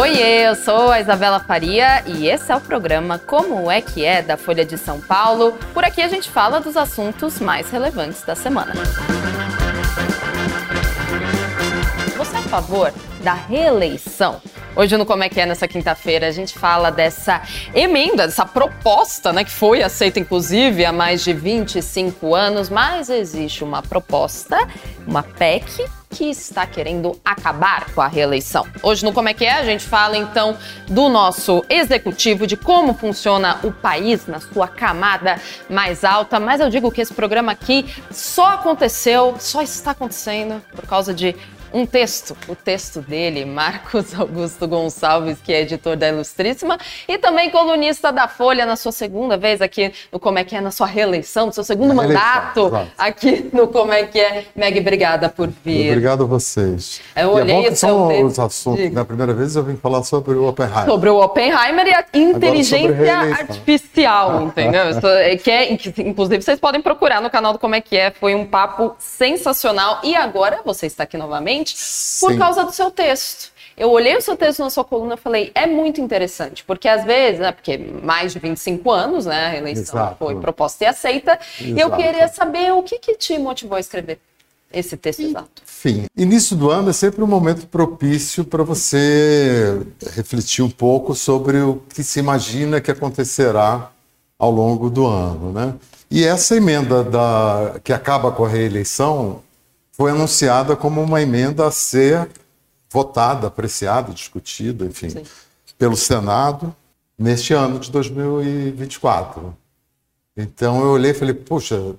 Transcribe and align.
Oiê, 0.00 0.48
eu 0.48 0.54
sou 0.54 0.90
a 0.90 0.98
Isabela 0.98 1.38
Faria 1.38 2.02
e 2.06 2.26
esse 2.26 2.50
é 2.50 2.56
o 2.56 2.60
programa 2.60 3.18
Como 3.18 3.70
é 3.70 3.82
que 3.82 4.02
é 4.02 4.22
da 4.22 4.34
Folha 4.34 4.64
de 4.64 4.78
São 4.78 4.98
Paulo. 4.98 5.52
Por 5.74 5.84
aqui 5.84 6.00
a 6.00 6.08
gente 6.08 6.30
fala 6.30 6.58
dos 6.58 6.74
assuntos 6.74 7.38
mais 7.38 7.68
relevantes 7.68 8.22
da 8.22 8.34
semana. 8.34 8.72
Você 12.16 12.34
é 12.34 12.38
a 12.38 12.42
favor 12.44 12.94
da 13.22 13.34
reeleição? 13.34 14.40
Hoje 14.74 14.96
no 14.96 15.04
Como 15.04 15.22
é 15.22 15.28
que 15.28 15.38
é 15.38 15.44
nessa 15.44 15.68
quinta-feira 15.68 16.28
a 16.28 16.32
gente 16.32 16.58
fala 16.58 16.90
dessa 16.90 17.42
emenda, 17.74 18.26
dessa 18.26 18.46
proposta, 18.46 19.34
né, 19.34 19.44
que 19.44 19.50
foi 19.50 19.82
aceita 19.82 20.18
inclusive 20.18 20.82
há 20.82 20.94
mais 20.94 21.22
de 21.22 21.34
25 21.34 22.34
anos, 22.34 22.70
mas 22.70 23.10
existe 23.10 23.62
uma 23.62 23.82
proposta, 23.82 24.66
uma 25.06 25.22
PEC 25.22 25.84
que 26.10 26.24
está 26.24 26.66
querendo 26.66 27.18
acabar 27.24 27.92
com 27.94 28.00
a 28.00 28.08
reeleição. 28.08 28.66
Hoje 28.82 29.04
no 29.04 29.12
Como 29.12 29.28
é 29.28 29.34
que 29.34 29.44
é 29.44 29.52
a 29.52 29.64
gente 29.64 29.84
fala 29.84 30.16
então 30.16 30.58
do 30.88 31.08
nosso 31.08 31.64
executivo, 31.68 32.46
de 32.46 32.56
como 32.56 32.94
funciona 32.94 33.60
o 33.62 33.70
país 33.70 34.26
na 34.26 34.40
sua 34.40 34.66
camada 34.66 35.40
mais 35.68 36.04
alta, 36.04 36.40
mas 36.40 36.60
eu 36.60 36.68
digo 36.68 36.90
que 36.90 37.00
esse 37.00 37.14
programa 37.14 37.52
aqui 37.52 37.86
só 38.10 38.54
aconteceu, 38.54 39.36
só 39.38 39.62
está 39.62 39.92
acontecendo 39.92 40.60
por 40.74 40.86
causa 40.86 41.14
de 41.14 41.36
um 41.72 41.86
texto, 41.86 42.36
o 42.48 42.54
texto 42.54 43.00
dele, 43.00 43.44
Marcos 43.44 44.14
Augusto 44.18 44.66
Gonçalves, 44.66 45.38
que 45.42 45.52
é 45.52 45.62
editor 45.62 45.96
da 45.96 46.08
Ilustríssima 46.08 46.78
e 47.08 47.18
também 47.18 47.50
colunista 47.50 48.12
da 48.12 48.28
Folha 48.28 48.66
na 48.66 48.76
sua 48.76 48.92
segunda 48.92 49.36
vez 49.36 49.60
aqui 49.60 49.92
no 50.12 50.18
Como 50.18 50.38
é 50.38 50.44
que 50.44 50.56
é, 50.56 50.60
na 50.60 50.70
sua 50.70 50.86
reeleição, 50.86 51.46
no 51.46 51.52
seu 51.52 51.64
segundo 51.64 51.94
mandato 51.94 52.70
aqui 52.96 53.50
no 53.52 53.68
Como 53.68 53.92
é 53.92 54.04
que 54.04 54.18
é. 54.18 54.46
Meg, 54.54 54.78
obrigada 54.80 55.28
por 55.28 55.48
vir. 55.64 55.90
Obrigado 55.90 56.24
a 56.24 56.26
vocês. 56.26 57.00
Eu 57.14 57.32
olhei 57.32 57.54
e 57.54 57.58
é 57.58 57.62
bom 57.62 57.68
que 57.68 57.76
são 57.76 58.24
os 58.26 58.38
assuntos. 58.38 58.92
Na 58.92 59.04
primeira 59.04 59.32
vez 59.32 59.56
eu 59.56 59.62
vim 59.62 59.76
falar 59.76 60.02
sobre 60.02 60.34
o 60.34 60.48
Oppenheimer. 60.48 60.84
Sobre 60.84 61.10
o 61.10 61.20
Oppenheimer 61.20 61.86
e 61.86 61.94
a 61.94 62.04
inteligência 62.14 63.20
artificial, 63.38 64.42
entendeu? 64.42 64.82
É 65.18 65.36
que 65.36 65.50
é, 65.50 65.72
inclusive 65.72 66.42
vocês 66.42 66.58
podem 66.58 66.80
procurar 66.80 67.20
no 67.20 67.30
canal 67.30 67.52
do 67.52 67.58
Como 67.58 67.74
é 67.74 67.80
que 67.80 67.96
é. 67.96 68.10
Foi 68.10 68.34
um 68.34 68.44
papo 68.44 68.94
sensacional 68.98 70.00
e 70.02 70.14
agora 70.16 70.60
você 70.64 70.86
está 70.86 71.04
aqui 71.04 71.16
novamente 71.16 71.59
por 72.20 72.36
causa 72.38 72.64
do 72.64 72.72
seu 72.72 72.90
texto. 72.90 73.50
Eu 73.76 73.90
olhei 73.90 74.14
o 74.16 74.20
seu 74.20 74.36
texto 74.36 74.60
na 74.60 74.68
sua 74.68 74.84
coluna 74.84 75.14
e 75.14 75.16
falei, 75.16 75.50
é 75.54 75.66
muito 75.66 76.02
interessante, 76.02 76.62
porque 76.64 76.86
às 76.86 77.02
vezes, 77.02 77.40
né, 77.40 77.50
porque 77.50 77.78
mais 77.78 78.32
de 78.32 78.38
25 78.38 78.90
anos, 78.90 79.24
né, 79.24 79.46
a 79.46 79.56
eleição 79.56 79.98
Exato. 79.98 80.16
foi 80.18 80.36
proposta 80.36 80.84
e 80.84 80.86
aceita, 80.86 81.38
Exato. 81.58 81.78
e 81.78 81.80
eu 81.80 81.90
queria 81.90 82.28
saber 82.28 82.72
o 82.72 82.82
que, 82.82 82.98
que 82.98 83.14
te 83.14 83.38
motivou 83.38 83.76
a 83.76 83.80
escrever 83.80 84.18
esse 84.72 84.96
texto 84.96 85.22
exato. 85.22 85.62
Enfim, 85.62 86.04
início 86.16 86.54
do 86.54 86.70
ano 86.70 86.90
é 86.90 86.92
sempre 86.92 87.22
um 87.22 87.26
momento 87.26 87.66
propício 87.66 88.44
para 88.44 88.62
você 88.62 89.80
refletir 90.14 90.62
um 90.62 90.70
pouco 90.70 91.14
sobre 91.14 91.58
o 91.58 91.82
que 91.88 92.04
se 92.04 92.20
imagina 92.20 92.80
que 92.80 92.90
acontecerá 92.90 93.90
ao 94.38 94.50
longo 94.50 94.88
do 94.88 95.06
ano, 95.06 95.52
né? 95.52 95.74
E 96.10 96.24
essa 96.24 96.56
emenda 96.56 97.04
da, 97.04 97.80
que 97.82 97.92
acaba 97.92 98.32
com 98.32 98.44
a 98.44 98.48
reeleição 98.48 99.40
foi 100.00 100.12
anunciada 100.12 100.74
como 100.74 101.02
uma 101.02 101.20
emenda 101.20 101.66
a 101.66 101.70
ser 101.70 102.26
votada, 102.88 103.48
apreciada, 103.48 104.14
discutida, 104.14 104.86
enfim, 104.86 105.10
Sim. 105.10 105.24
pelo 105.76 105.94
Senado 105.94 106.74
neste 107.18 107.52
ano 107.52 107.78
de 107.78 107.90
2024. 107.90 109.54
Então 110.34 110.80
eu 110.80 110.92
olhei 110.92 111.10
e 111.10 111.14
falei, 111.14 111.34
puxa, 111.34 111.96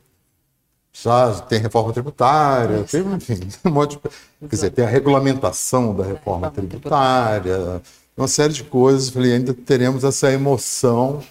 já 0.92 1.42
tem 1.42 1.60
reforma 1.60 1.94
tributária, 1.94 2.84
tem, 2.86 3.02
enfim, 3.02 3.40
um 3.64 3.70
monte 3.70 3.98
de... 3.98 4.02
Quer 4.48 4.56
dizer, 4.56 4.72
tem 4.72 4.84
a 4.84 4.90
regulamentação 4.90 5.94
da 5.94 6.04
reforma 6.04 6.50
tributária, 6.50 7.84
uma 8.18 8.28
série 8.28 8.54
de 8.54 8.64
coisas. 8.64 9.10
Falei, 9.10 9.34
ainda 9.34 9.54
teremos 9.54 10.04
essa 10.04 10.32
emoção 10.32 11.22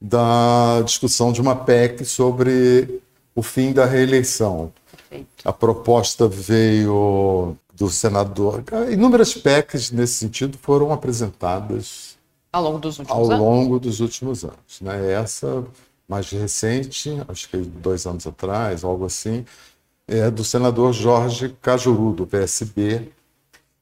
da 0.00 0.82
discussão 0.84 1.30
de 1.30 1.40
uma 1.40 1.54
PEC 1.54 2.04
sobre 2.04 3.00
o 3.36 3.42
fim 3.42 3.72
da 3.72 3.86
reeleição. 3.86 4.72
Perfeito. 4.96 5.28
A 5.44 5.52
proposta 5.52 6.28
veio 6.28 7.56
do 7.74 7.88
senador. 7.88 8.62
Inúmeras 8.90 9.34
PECs 9.34 9.90
nesse 9.90 10.14
sentido 10.14 10.58
foram 10.60 10.92
apresentadas 10.92 12.16
ao 12.52 12.62
longo 12.62 12.78
dos 12.78 12.98
últimos 12.98 13.18
ao 13.18 13.24
anos. 13.24 13.38
longo 13.38 13.80
dos 13.80 14.00
últimos 14.00 14.44
anos. 14.44 14.80
Né? 14.80 15.12
Essa 15.12 15.64
mais 16.08 16.28
recente, 16.30 17.10
acho 17.26 17.48
que 17.48 17.56
dois 17.56 18.06
anos 18.06 18.26
atrás, 18.26 18.84
algo 18.84 19.06
assim, 19.06 19.46
é 20.06 20.30
do 20.30 20.44
senador 20.44 20.92
Jorge 20.92 21.54
Cajuru, 21.62 22.12
do 22.12 22.26
PSB, 22.26 23.08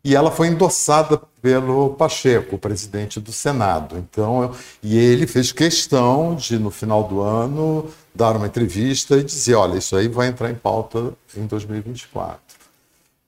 e 0.05 0.15
ela 0.15 0.31
foi 0.31 0.49
endossada 0.49 1.21
pelo 1.43 1.91
Pacheco, 1.91 2.57
o 2.57 2.59
presidente 2.59 3.21
do 3.21 3.33
Senado. 3.33 3.99
Então, 3.99 4.55
e 4.83 4.97
ele 4.97 5.27
fez 5.27 5.53
questão 5.53 6.35
de, 6.35 6.59
no 6.59 6.71
final 6.71 7.05
do 7.05 7.21
ano, 7.21 7.87
dar 8.15 8.37
uma 8.37 8.47
entrevista 8.47 9.17
e 9.17 9.25
dizer: 9.25 9.55
olha, 9.55 9.79
isso 9.79 9.97
aí 9.97 10.09
vai 10.09 10.29
entrar 10.29 10.51
em 10.51 10.55
pauta 10.55 11.13
em 11.37 11.47
2024. 11.47 12.41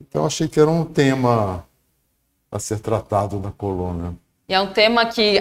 Então, 0.00 0.26
achei 0.26 0.48
que 0.48 0.58
era 0.58 0.70
um 0.70 0.84
tema 0.84 1.64
a 2.50 2.58
ser 2.58 2.80
tratado 2.80 3.38
na 3.38 3.50
coluna. 3.50 4.14
E 4.48 4.54
é 4.54 4.60
um 4.60 4.66
tema 4.66 5.06
que, 5.06 5.40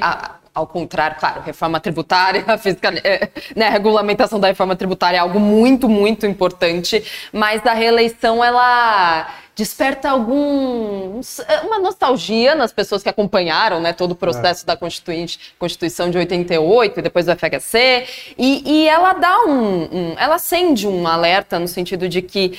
ao 0.54 0.66
contrário, 0.68 1.18
claro, 1.20 1.42
reforma 1.42 1.80
tributária, 1.80 2.46
fiscal, 2.58 2.94
é, 3.04 3.30
né, 3.56 3.68
a 3.68 3.72
regulamentação 3.72 4.40
da 4.40 4.48
reforma 4.48 4.76
tributária 4.76 5.18
é 5.18 5.20
algo 5.20 5.40
muito, 5.40 5.90
muito 5.90 6.26
importante, 6.26 7.04
mas 7.34 7.66
a 7.66 7.74
reeleição, 7.74 8.44
ela 8.44 9.28
desperta 9.62 10.10
algum 10.10 11.22
uma 11.64 11.78
nostalgia 11.78 12.56
nas 12.56 12.72
pessoas 12.72 13.04
que 13.04 13.10
acompanharam 13.10 13.80
né, 13.80 13.94
todo 13.94 14.14
o 14.14 14.16
processo 14.16 14.64
é. 14.64 14.66
da 14.66 14.76
Constituição 15.60 16.10
de 16.10 16.18
88 16.18 17.00
e 17.00 17.04
depois 17.04 17.28
do 17.28 17.36
FHC 17.36 18.08
e, 18.40 18.64
e 18.66 18.90
ela 18.90 19.14
dá 19.14 19.44
um, 19.46 19.84
um, 19.84 20.16
ela 20.18 20.36
acende 20.36 20.88
um 20.88 21.08
alerta 21.08 21.60
no 21.60 21.68
sentido 21.68 22.10
de 22.10 22.24
que 22.24 22.58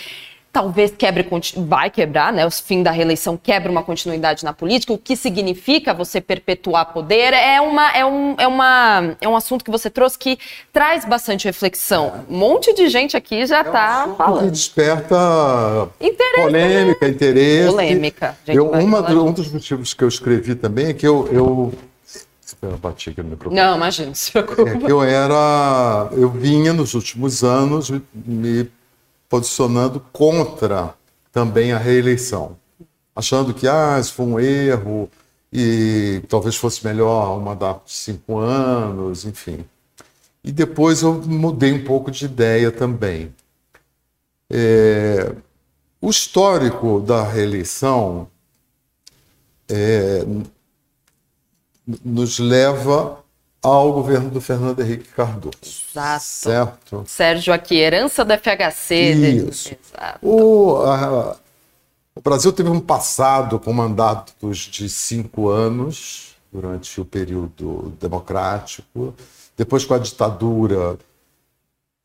talvez 0.52 0.92
quebre, 0.96 1.26
vai 1.56 1.88
quebrar, 1.88 2.32
né? 2.32 2.44
O 2.44 2.50
fim 2.50 2.82
da 2.82 2.90
reeleição 2.90 3.36
quebra 3.36 3.72
uma 3.72 3.82
continuidade 3.82 4.44
na 4.44 4.52
política. 4.52 4.92
O 4.92 4.98
que 4.98 5.16
significa 5.16 5.94
você 5.94 6.20
perpetuar 6.20 6.92
poder 6.92 7.32
é, 7.32 7.60
uma, 7.60 7.90
é, 7.92 8.04
um, 8.04 8.34
é, 8.38 8.46
uma, 8.46 9.16
é 9.20 9.28
um 9.28 9.34
assunto 9.34 9.64
que 9.64 9.70
você 9.70 9.88
trouxe 9.88 10.18
que 10.18 10.38
traz 10.70 11.06
bastante 11.06 11.46
reflexão. 11.46 12.24
Um 12.28 12.36
monte 12.36 12.74
de 12.74 12.88
gente 12.88 13.16
aqui 13.16 13.46
já 13.46 13.62
está 13.62 14.04
é 14.06 14.10
um 14.10 14.14
falando. 14.14 14.44
Que 14.44 14.50
desperta 14.50 15.88
interesse, 15.98 16.42
polêmica, 16.42 17.06
né? 17.06 17.12
interesse. 17.12 17.70
Polêmica. 17.70 18.38
Eu, 18.46 18.70
uma, 18.70 19.10
um 19.10 19.32
dos 19.32 19.50
motivos 19.50 19.94
que 19.94 20.04
eu 20.04 20.08
escrevi 20.08 20.54
também 20.54 20.88
é 20.88 20.92
que 20.92 21.06
eu, 21.06 21.28
eu 21.32 21.72
eu 22.60 22.76
bati 22.76 23.10
aqui 23.10 23.22
no 23.22 23.30
microfone. 23.30 23.60
Não, 23.60 23.76
imagina, 23.76 24.14
se 24.14 24.30
preocupa. 24.30 24.86
É 24.86 24.90
eu 24.90 25.02
era, 25.02 26.10
eu 26.12 26.28
vinha 26.28 26.72
nos 26.72 26.92
últimos 26.94 27.42
anos 27.42 27.90
me 28.14 28.70
posicionando 29.32 29.98
contra 30.12 30.94
também 31.32 31.72
a 31.72 31.78
reeleição, 31.78 32.58
achando 33.16 33.54
que 33.54 33.66
ah, 33.66 33.96
isso 33.98 34.12
foi 34.12 34.26
um 34.26 34.38
erro 34.38 35.08
e 35.50 36.22
talvez 36.28 36.54
fosse 36.54 36.84
melhor 36.84 37.38
um 37.38 37.40
mandato 37.40 37.86
de 37.86 37.92
cinco 37.92 38.36
anos, 38.36 39.24
enfim. 39.24 39.64
E 40.44 40.52
depois 40.52 41.00
eu 41.00 41.14
mudei 41.14 41.72
um 41.72 41.82
pouco 41.82 42.10
de 42.10 42.26
ideia 42.26 42.70
também. 42.70 43.34
É, 44.50 45.34
o 45.98 46.10
histórico 46.10 47.00
da 47.00 47.26
reeleição 47.26 48.28
é, 49.66 50.26
nos 52.04 52.38
leva 52.38 53.21
ao 53.62 53.92
governo 53.92 54.28
do 54.28 54.40
Fernando 54.40 54.80
Henrique 54.80 55.08
Cardoso. 55.10 55.56
Exato. 55.62 56.24
Certo? 56.24 57.04
Sérgio 57.06 57.54
aqui, 57.54 57.76
herança 57.76 58.24
do 58.24 58.32
FHC. 58.34 59.12
Isso. 59.12 59.68
Exato. 59.68 60.18
O, 60.20 60.78
a, 60.78 61.36
o 62.14 62.20
Brasil 62.20 62.52
teve 62.52 62.68
um 62.68 62.80
passado 62.80 63.60
com 63.60 63.72
mandatos 63.72 64.58
de 64.58 64.88
cinco 64.88 65.48
anos 65.48 66.34
durante 66.52 67.00
o 67.00 67.04
período 67.04 67.94
democrático. 68.00 69.14
Depois, 69.56 69.84
com 69.84 69.94
a 69.94 69.98
ditadura, 69.98 70.98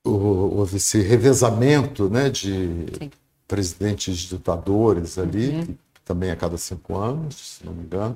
houve 0.03 0.77
esse 0.77 1.01
revezamento 1.01 2.07
né, 2.07 2.29
de 2.29 2.85
Sim. 2.99 3.11
presidentes 3.47 4.19
ditadores 4.19 5.17
ali, 5.17 5.49
uhum. 5.49 5.75
também 6.05 6.29
a 6.29 6.35
cada 6.35 6.57
cinco 6.57 6.95
anos, 6.95 7.57
se 7.57 7.65
não 7.65 7.73
me 7.73 7.83
engano 7.83 8.15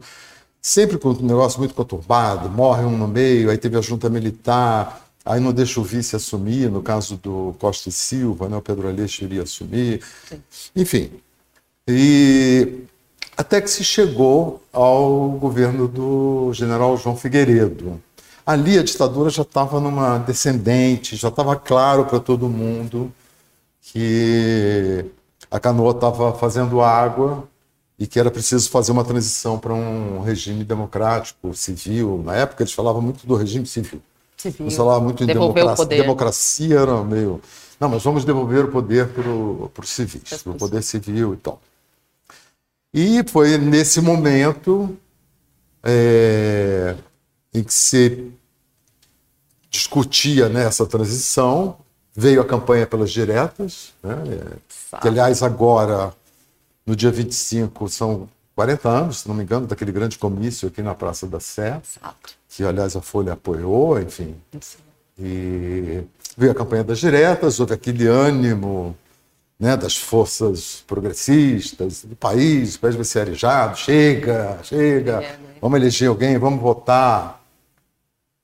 sempre 0.61 0.97
com 0.97 1.09
um 1.09 1.25
negócio 1.25 1.59
muito 1.59 1.73
conturbado, 1.73 2.49
morre 2.49 2.83
um 2.85 2.95
no 2.95 3.07
meio, 3.07 3.49
aí 3.49 3.57
teve 3.57 3.77
a 3.77 3.81
junta 3.81 4.09
militar, 4.09 5.07
aí 5.25 5.39
não 5.39 5.51
deixa 5.51 5.79
o 5.79 5.83
vice 5.83 6.15
assumir, 6.15 6.69
no 6.69 6.83
caso 6.83 7.17
do 7.17 7.55
Costa 7.59 7.89
e 7.89 7.91
Silva, 7.91 8.47
né, 8.47 8.55
o 8.55 8.61
Pedro 8.61 8.87
Aleixo 8.87 9.23
iria 9.23 9.41
assumir, 9.41 10.01
Sim. 10.29 10.41
enfim. 10.75 11.11
E 11.87 12.85
até 13.35 13.59
que 13.59 13.69
se 13.69 13.83
chegou 13.83 14.61
ao 14.71 15.29
governo 15.31 15.87
do 15.87 16.53
general 16.53 16.95
João 16.95 17.17
Figueiredo. 17.17 17.99
Ali 18.45 18.77
a 18.77 18.83
ditadura 18.83 19.29
já 19.29 19.41
estava 19.41 19.79
numa 19.79 20.19
descendente, 20.19 21.15
já 21.15 21.29
estava 21.29 21.55
claro 21.55 22.05
para 22.05 22.19
todo 22.19 22.49
mundo 22.49 23.11
que 23.81 25.05
a 25.49 25.59
canoa 25.59 25.91
estava 25.91 26.33
fazendo 26.33 26.81
água 26.81 27.47
e 28.01 28.07
que 28.07 28.19
era 28.19 28.31
preciso 28.31 28.67
fazer 28.67 28.91
uma 28.91 29.03
transição 29.05 29.59
para 29.59 29.75
um 29.75 30.21
regime 30.21 30.63
democrático, 30.63 31.53
civil. 31.53 32.19
Na 32.25 32.35
época 32.35 32.63
eles 32.63 32.73
falavam 32.73 32.99
muito 32.99 33.27
do 33.27 33.35
regime 33.35 33.67
civil. 33.67 34.01
Civil. 34.35 34.65
Eles 34.65 34.75
falavam 34.75 35.03
muito 35.03 35.23
em 35.23 35.27
Devolver 35.27 35.63
democracia. 35.63 35.85
poder. 35.85 36.01
Democracia 36.01 36.79
era 36.79 37.03
meio. 37.03 37.39
Não, 37.79 37.89
mas 37.89 38.03
vamos 38.03 38.25
devolver 38.25 38.65
o 38.65 38.69
poder 38.69 39.07
para 39.09 39.83
os 39.83 39.89
civis, 39.91 40.41
para 40.41 40.51
o 40.51 40.55
poder 40.55 40.81
civil 40.81 41.35
e 41.35 41.37
tal. 41.37 41.61
E 42.91 43.23
foi 43.27 43.59
nesse 43.59 44.01
momento 44.01 44.97
é, 45.83 46.95
em 47.53 47.63
que 47.63 47.71
se 47.71 48.31
discutia 49.69 50.49
né, 50.49 50.65
essa 50.65 50.87
transição, 50.87 51.77
veio 52.15 52.41
a 52.41 52.45
campanha 52.45 52.87
pelas 52.87 53.11
diretas, 53.11 53.93
né, 54.01 54.15
que 54.99 55.07
aliás 55.07 55.43
agora, 55.43 56.11
no 56.85 56.95
dia 56.95 57.11
25, 57.11 57.87
são 57.89 58.27
40 58.55 58.89
anos, 58.89 59.19
se 59.19 59.27
não 59.27 59.35
me 59.35 59.43
engano, 59.43 59.65
daquele 59.67 59.91
grande 59.91 60.17
comício 60.17 60.67
aqui 60.67 60.81
na 60.81 60.93
Praça 60.93 61.25
da 61.27 61.39
Sé, 61.39 61.79
Exato. 61.83 62.31
que 62.49 62.63
aliás 62.63 62.95
a 62.95 63.01
Folha 63.01 63.33
apoiou, 63.33 63.99
enfim. 63.99 64.35
E 65.17 66.03
veio 66.37 66.51
a 66.51 66.55
campanha 66.55 66.83
das 66.83 66.99
diretas, 66.99 67.59
houve 67.59 67.73
aquele 67.73 68.07
ânimo 68.07 68.95
né, 69.59 69.77
das 69.77 69.95
forças 69.95 70.83
progressistas 70.87 72.03
do 72.03 72.15
país, 72.15 72.75
o 72.75 72.79
país 72.79 72.95
vai 72.95 73.05
ser 73.05 73.19
arejado, 73.21 73.77
chega, 73.77 74.59
chega, 74.63 75.21
É, 75.23 75.37
né? 75.37 75.39
vamos 75.61 75.79
eleger 75.79 76.09
alguém, 76.09 76.37
vamos 76.37 76.59
votar. 76.61 77.39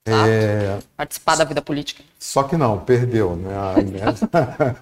É, 0.05 0.79
Participar 0.95 1.35
da 1.35 1.43
vida 1.43 1.61
política. 1.61 2.01
só 2.17 2.43
que 2.43 2.55
não, 2.55 2.79
perdeu, 2.79 3.35
né? 3.35 3.51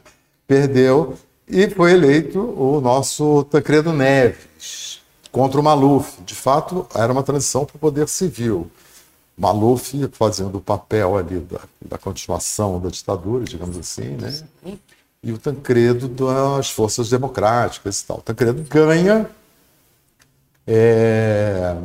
Perdeu 0.47 1.17
e 1.47 1.69
foi 1.69 1.93
eleito 1.93 2.39
o 2.39 2.81
nosso 2.81 3.43
Tancredo 3.45 3.93
Neves 3.93 5.01
contra 5.31 5.59
o 5.59 5.63
Maluf. 5.63 6.21
De 6.23 6.33
fato, 6.33 6.87
era 6.95 7.11
uma 7.11 7.23
transição 7.23 7.65
para 7.65 7.75
o 7.75 7.79
poder 7.79 8.07
civil. 8.07 8.69
Maluf 9.37 9.93
fazendo 10.13 10.57
o 10.57 10.61
papel 10.61 11.17
ali 11.17 11.39
da, 11.39 11.59
da 11.85 11.97
continuação 11.97 12.79
da 12.79 12.89
ditadura, 12.89 13.43
digamos 13.43 13.77
assim, 13.77 14.15
né? 14.15 14.41
E 15.21 15.31
o 15.31 15.37
Tancredo 15.37 16.07
das 16.07 16.69
forças 16.69 17.09
democráticas 17.09 17.99
e 17.99 18.05
tal. 18.05 18.17
O 18.17 18.21
Tancredo 18.21 18.63
ganha, 18.63 19.29
é, 20.65 21.75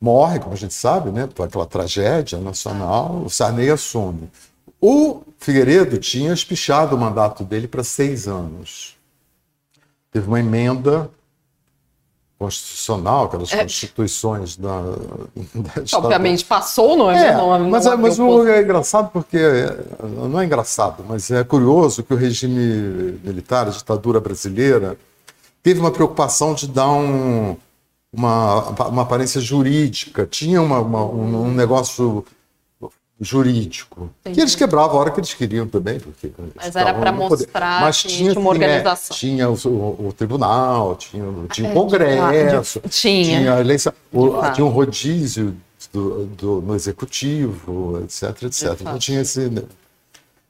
morre, 0.00 0.40
como 0.40 0.54
a 0.54 0.56
gente 0.56 0.74
sabe, 0.74 1.10
né, 1.10 1.28
por 1.28 1.46
aquela 1.46 1.66
tragédia 1.66 2.38
nacional, 2.38 3.22
o 3.24 3.30
Sarney 3.30 3.70
assume. 3.70 4.28
O 4.84 5.22
Figueiredo 5.38 5.96
tinha 5.96 6.32
espichado 6.32 6.96
o 6.96 6.98
mandato 6.98 7.44
dele 7.44 7.68
para 7.68 7.84
seis 7.84 8.26
anos. 8.26 8.96
Teve 10.10 10.26
uma 10.26 10.40
emenda 10.40 11.08
constitucional, 12.36 13.26
aquelas 13.26 13.52
constituições 13.62 14.56
da, 14.56 14.80
da. 15.54 15.98
Obviamente 15.98 16.44
passou, 16.44 16.96
não 16.96 17.08
é? 17.10 17.28
É, 17.28 17.32
Não, 17.36 17.56
não 17.60 17.70
mas, 17.70 17.86
é, 17.86 17.94
mas 17.94 18.18
o, 18.18 18.48
é 18.48 18.60
engraçado 18.62 19.10
porque 19.12 19.36
é, 19.38 19.76
não 20.28 20.40
é 20.40 20.44
engraçado, 20.44 21.04
mas 21.08 21.30
é 21.30 21.44
curioso 21.44 22.02
que 22.02 22.12
o 22.12 22.16
regime 22.16 23.12
militar, 23.22 23.68
a 23.68 23.70
ditadura 23.70 24.18
brasileira, 24.20 24.98
teve 25.62 25.78
uma 25.78 25.92
preocupação 25.92 26.52
de 26.54 26.66
dar 26.66 26.90
um, 26.90 27.56
uma, 28.12 28.68
uma 28.88 29.02
aparência 29.02 29.40
jurídica, 29.40 30.26
tinha 30.26 30.60
uma, 30.60 30.80
uma- 30.80 31.04
um, 31.04 31.44
um 31.44 31.54
negócio 31.54 32.24
jurídico. 33.24 34.10
Que 34.24 34.40
eles 34.40 34.54
quebravam 34.56 34.96
a 34.96 35.00
hora 35.00 35.10
que 35.12 35.20
eles 35.20 35.32
queriam 35.32 35.66
também. 35.68 36.00
Porque 36.00 36.32
Mas 36.56 36.74
era 36.74 36.92
poder. 36.92 37.12
mostrar 37.12 37.80
Mas 37.82 38.02
que 38.02 38.08
tinha, 38.08 38.30
tinha 38.32 38.40
uma 38.40 38.52
sim, 38.54 38.60
é, 38.60 38.64
organização. 38.66 39.16
tinha 39.16 39.48
o, 39.48 39.54
o- 39.68 40.08
o 40.08 40.12
tribunal, 40.12 40.96
tinha, 40.96 41.24
o- 41.24 41.46
tinha 41.46 41.68
É, 41.68 41.70
o 41.70 41.74
congresso, 41.74 42.80
de- 42.80 42.88
tinha. 42.88 43.54
a 43.54 43.60
eleição, 43.60 43.92
o- 44.12 44.50
tinha 44.52 44.64
um 44.66 44.70
rodízio 44.70 45.56
do, 45.92 46.26
do- 46.26 46.60
no 46.62 46.74
executivo, 46.74 48.00
etc, 48.04 48.42
etc. 48.42 48.76
Então 48.80 48.98
tinha 48.98 49.20
esse, 49.20 49.50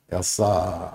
essa, 0.09 0.95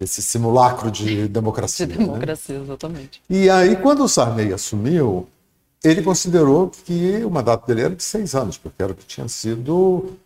esse 0.00 0.22
simulacro 0.22 0.90
de 0.90 1.26
democracia. 1.28 1.86
De 1.86 1.98
né? 1.98 2.04
democracia, 2.04 2.56
exatamente. 2.62 3.22
E 3.30 3.48
aí, 3.48 3.76
quando 3.76 4.04
o 4.04 4.08
Sarney 4.08 4.52
assumiu, 4.52 5.26
ele 5.84 6.02
considerou 6.02 6.68
que 6.84 7.22
o 7.24 7.30
mandato 7.30 7.66
dele 7.66 7.82
era 7.82 7.94
de 7.94 8.02
seis 8.02 8.34
anos, 8.34 8.58
porque 8.58 8.82
era 8.82 8.92
o 8.92 8.94
que 8.94 9.04
tinha 9.06 9.28
sido, 9.28 10.16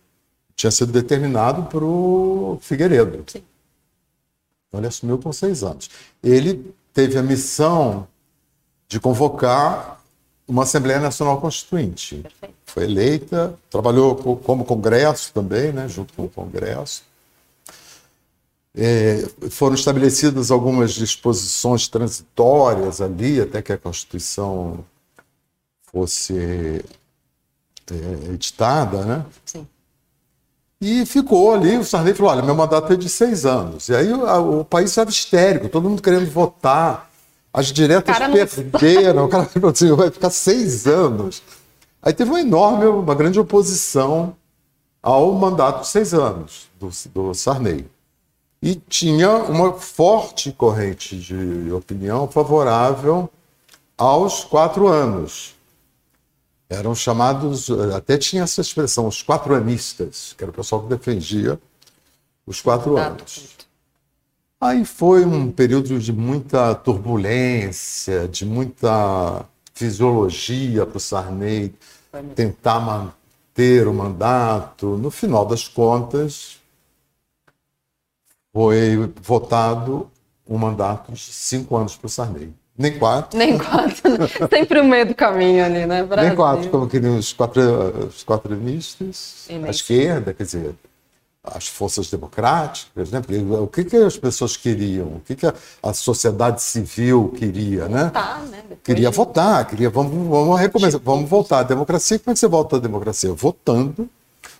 tinha 0.61 0.69
sido 0.69 0.91
determinado 0.91 1.63
para 1.63 1.83
o 1.83 2.59
Figueiredo. 2.61 3.23
Sim. 3.25 3.41
Então, 4.67 4.79
ele 4.79 4.87
assumiu 4.87 5.17
com 5.17 5.33
seis 5.33 5.63
anos. 5.63 5.89
Ele 6.23 6.71
teve 6.93 7.17
a 7.17 7.23
missão 7.23 8.07
de 8.87 8.99
convocar 8.99 9.99
uma 10.47 10.61
Assembleia 10.63 10.99
Nacional 10.99 11.41
Constituinte. 11.41 12.17
Perfeito. 12.17 12.55
Foi 12.67 12.83
eleita, 12.83 13.57
trabalhou 13.71 14.15
co- 14.15 14.37
como 14.37 14.63
Congresso 14.63 15.33
também, 15.33 15.71
né, 15.73 15.87
junto 15.87 16.13
com 16.13 16.25
o 16.25 16.29
Congresso. 16.29 17.03
É, 18.75 19.27
foram 19.49 19.73
estabelecidas 19.73 20.51
algumas 20.51 20.93
disposições 20.93 21.87
transitórias 21.87 23.01
ali, 23.01 23.41
até 23.41 23.63
que 23.63 23.73
a 23.73 23.77
Constituição 23.79 24.85
fosse 25.91 26.85
é, 27.91 28.31
editada, 28.31 29.03
né? 29.03 29.25
Sim. 29.43 29.67
E 30.81 31.05
ficou 31.05 31.53
ali, 31.53 31.77
o 31.77 31.83
Sarney 31.85 32.13
falou, 32.15 32.31
olha, 32.31 32.41
meu 32.41 32.55
mandato 32.55 32.91
é 32.91 32.95
de 32.95 33.07
seis 33.07 33.45
anos. 33.45 33.87
E 33.87 33.95
aí 33.95 34.11
o, 34.11 34.61
o 34.61 34.65
país 34.65 34.89
estava 34.89 35.11
histérico, 35.11 35.69
todo 35.69 35.87
mundo 35.87 36.01
querendo 36.01 36.27
votar. 36.31 37.07
As 37.53 37.67
diretas 37.67 38.17
cara 38.17 38.27
não- 38.27 38.35
perderam, 38.35 39.25
o 39.25 39.29
cara 39.29 39.45
falou 39.45 39.69
assim, 39.69 39.93
vai 39.93 40.09
ficar 40.09 40.31
seis 40.31 40.87
anos. 40.87 41.43
Aí 42.01 42.11
teve 42.13 42.31
uma 42.31 42.41
enorme, 42.41 42.85
uma 42.87 43.13
grande 43.13 43.39
oposição 43.39 44.35
ao 45.03 45.31
mandato 45.33 45.81
de 45.81 45.87
seis 45.89 46.13
anos 46.15 46.67
do, 46.79 46.89
do 47.13 47.33
Sarney. 47.35 47.85
E 48.63 48.75
tinha 48.75 49.29
uma 49.31 49.73
forte 49.73 50.51
corrente 50.51 51.15
de 51.15 51.71
opinião 51.71 52.27
favorável 52.27 53.29
aos 53.97 54.43
quatro 54.43 54.87
anos. 54.87 55.55
Eram 56.71 56.95
chamados, 56.95 57.69
até 57.93 58.17
tinha 58.17 58.43
essa 58.43 58.61
expressão, 58.61 59.05
os 59.05 59.21
quatro 59.21 59.53
anistas, 59.53 60.33
que 60.37 60.41
era 60.41 60.51
o 60.51 60.53
pessoal 60.53 60.81
que 60.81 60.87
defendia 60.87 61.59
os 62.47 62.61
quatro 62.61 62.95
anos. 62.95 63.57
Aí 64.59 64.85
foi 64.85 65.25
um 65.25 65.51
período 65.51 65.99
de 65.99 66.13
muita 66.13 66.73
turbulência, 66.73 68.25
de 68.25 68.45
muita 68.45 69.45
fisiologia 69.73 70.85
para 70.85 70.95
o 70.95 70.99
Sarney 70.99 71.75
tentar 72.35 72.79
manter 72.79 73.85
o 73.85 73.93
mandato. 73.93 74.97
No 74.97 75.11
final 75.11 75.45
das 75.45 75.67
contas, 75.67 76.57
foi 78.53 79.11
votado 79.21 80.09
um 80.47 80.57
mandato 80.57 81.11
de 81.11 81.19
cinco 81.19 81.75
anos 81.75 81.97
para 81.97 82.07
o 82.07 82.09
Sarney. 82.09 82.60
Nem 82.81 82.97
quatro, 82.97 83.37
Nem 83.37 83.57
quatro, 83.57 84.09
né? 84.17 84.27
Sempre 84.49 84.79
o 84.79 84.83
meio 84.83 85.05
do 85.05 85.15
caminho 85.15 85.63
ali, 85.63 85.85
né? 85.85 86.03
Brasil. 86.03 86.27
nem 86.29 86.35
quatro, 86.35 86.69
como 86.69 86.87
queriam 86.87 87.17
os 87.17 87.31
quatro, 87.31 87.61
os 88.07 88.23
quatronistas, 88.23 89.47
a 89.65 89.69
esquerda, 89.69 90.33
quer 90.33 90.43
dizer, 90.43 90.75
as 91.43 91.67
forças 91.67 92.09
democráticas, 92.09 93.09
né? 93.11 93.19
Porque 93.19 93.37
o 93.39 93.67
que, 93.67 93.83
que 93.83 93.97
as 93.97 94.15
pessoas 94.17 94.55
queriam? 94.55 95.07
O 95.07 95.21
que, 95.25 95.35
que 95.35 95.45
a, 95.47 95.53
a 95.81 95.93
sociedade 95.93 96.61
civil 96.61 97.33
queria, 97.37 97.87
né? 97.87 98.09
Tá, 98.13 98.39
né? 98.49 98.57
Depois 98.61 98.79
Queria 98.83 99.09
de- 99.09 99.15
votar, 99.15 99.65
queria, 99.67 99.89
vamos, 99.89 100.11
vamos 100.27 100.59
recomeçar, 100.59 100.99
vamos 101.03 101.29
voltar 101.29 101.59
à 101.59 101.63
democracia. 101.63 102.19
Como 102.19 102.31
é 102.31 102.33
que 102.33 102.39
você 102.39 102.47
volta 102.47 102.75
à 102.75 102.79
democracia? 102.79 103.33
Votando 103.33 104.07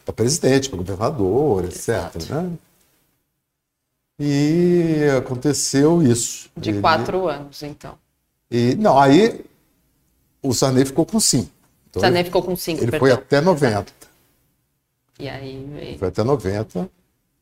para 0.04 0.14
presidente, 0.14 0.70
para 0.70 0.78
governador, 0.78 1.66
etc. 1.66 1.76
Exato. 2.16 2.34
Né? 2.34 2.50
E 4.20 5.04
aconteceu 5.18 6.02
isso. 6.04 6.50
De 6.56 6.70
Ele- 6.72 6.82
quatro 6.82 7.28
anos, 7.28 7.62
então. 7.64 7.94
E, 8.52 8.76
não, 8.76 9.00
aí 9.00 9.46
o 10.44 10.54
Sarney 10.54 10.86
ficou 10.86 11.06
com 11.06 11.20
cinco. 11.20 11.50
Então, 11.90 12.02
Sarney 12.02 12.20
ele, 12.20 12.26
ficou 12.26 12.44
com 12.44 12.56
cinco, 12.56 12.84
ele 12.84 12.92
perdão. 12.92 13.00
foi 13.00 13.12
até 13.12 13.40
90. 13.40 13.94
E 15.20 15.30
aí 15.30 15.66
veio. 15.74 15.98
Foi 15.98 16.08
até 16.10 16.24
90. 16.24 16.90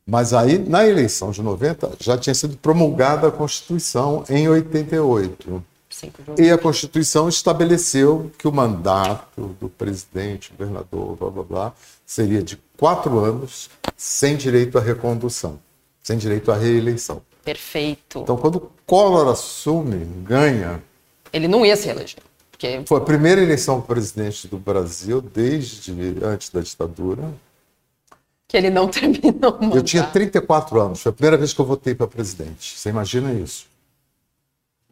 Mas 0.05 0.33
aí, 0.33 0.57
na 0.57 0.87
eleição 0.87 1.31
de 1.31 1.41
90, 1.41 1.91
já 1.99 2.17
tinha 2.17 2.33
sido 2.33 2.57
promulgada 2.57 3.27
a 3.27 3.31
Constituição 3.31 4.23
em 4.29 4.47
88. 4.49 5.63
Cinco 5.89 6.21
de 6.35 6.43
E 6.43 6.51
a 6.51 6.57
Constituição 6.57 7.27
estabeleceu 7.27 8.31
que 8.37 8.47
o 8.47 8.51
mandato 8.51 9.55
do 9.59 9.69
presidente, 9.69 10.51
governador, 10.51 11.15
blá 11.15 11.29
blá 11.29 11.43
blá, 11.43 11.73
seria 12.05 12.41
de 12.43 12.57
quatro 12.77 13.19
anos, 13.19 13.69
sem 13.95 14.35
direito 14.35 14.77
à 14.77 14.81
recondução, 14.81 15.59
sem 16.01 16.17
direito 16.17 16.51
à 16.51 16.55
reeleição. 16.55 17.21
Perfeito. 17.43 18.19
Então, 18.19 18.37
quando 18.37 18.55
o 18.57 18.71
Collor 18.85 19.27
assume, 19.27 20.05
ganha, 20.23 20.81
Ele 21.31 21.47
não 21.47 21.65
ia 21.65 21.75
se 21.75 21.89
eleger. 21.89 22.23
Porque 22.51 22.81
foi 22.85 22.97
a 22.97 23.01
primeira 23.01 23.41
eleição 23.41 23.79
presidente 23.79 24.47
do 24.47 24.57
Brasil 24.57 25.21
desde 25.21 25.93
antes 26.23 26.49
da 26.49 26.59
ditadura. 26.59 27.31
que 28.47 28.57
ele 28.57 28.69
não 28.69 28.87
terminou 28.89 29.57
o 29.61 29.75
Eu 29.75 29.83
tinha 29.83 30.03
mandato. 30.03 30.13
34 30.13 30.81
anos, 30.81 31.01
foi 31.01 31.09
a 31.09 31.13
primeira 31.13 31.37
vez 31.37 31.53
que 31.53 31.61
eu 31.61 31.65
votei 31.65 31.95
para 31.95 32.07
presidente. 32.07 32.77
Você 32.77 32.89
imagina 32.89 33.31
isso? 33.33 33.67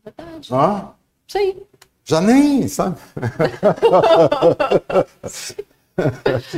Verdade. 0.03 0.53
Hã? 0.53 0.89
Sim. 1.27 1.57
Já 2.05 2.21
nem, 2.21 2.67
sabe? 2.69 2.97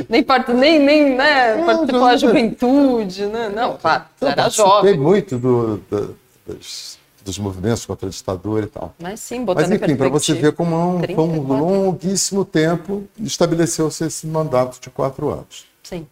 nem 0.08 0.22
parte, 0.22 0.52
nem, 0.52 0.78
nem, 0.78 1.16
né? 1.16 1.64
Participou 1.64 2.00
da 2.02 2.16
juventude, 2.16 3.26
né? 3.26 3.48
Não, 3.48 3.76
claro, 3.76 4.04
era 4.20 4.48
jovem. 4.48 4.96
muito 4.96 5.36
do, 5.38 5.78
do, 5.90 6.16
dos, 6.46 6.99
dos, 7.30 7.38
movimentos 7.38 7.86
contra 7.86 8.08
a 8.08 8.10
ditadura 8.10 8.64
e 8.66 8.68
tal. 8.68 8.94
Mas 8.98 9.20
sim, 9.20 9.44
botando 9.44 9.68
Mas 9.68 9.80
enfim, 9.80 9.96
para 9.96 10.08
você 10.08 10.34
ver 10.34 10.52
como 10.52 10.76
um, 10.76 11.00
foi 11.00 11.24
um 11.24 11.42
longuíssimo 11.42 12.44
tempo, 12.44 13.08
estabeleceu-se 13.18 14.04
esse 14.04 14.26
mandato 14.26 14.80
de 14.80 14.90
quatro 14.90 15.30
anos. 15.30 15.66
Sim. 15.82 16.06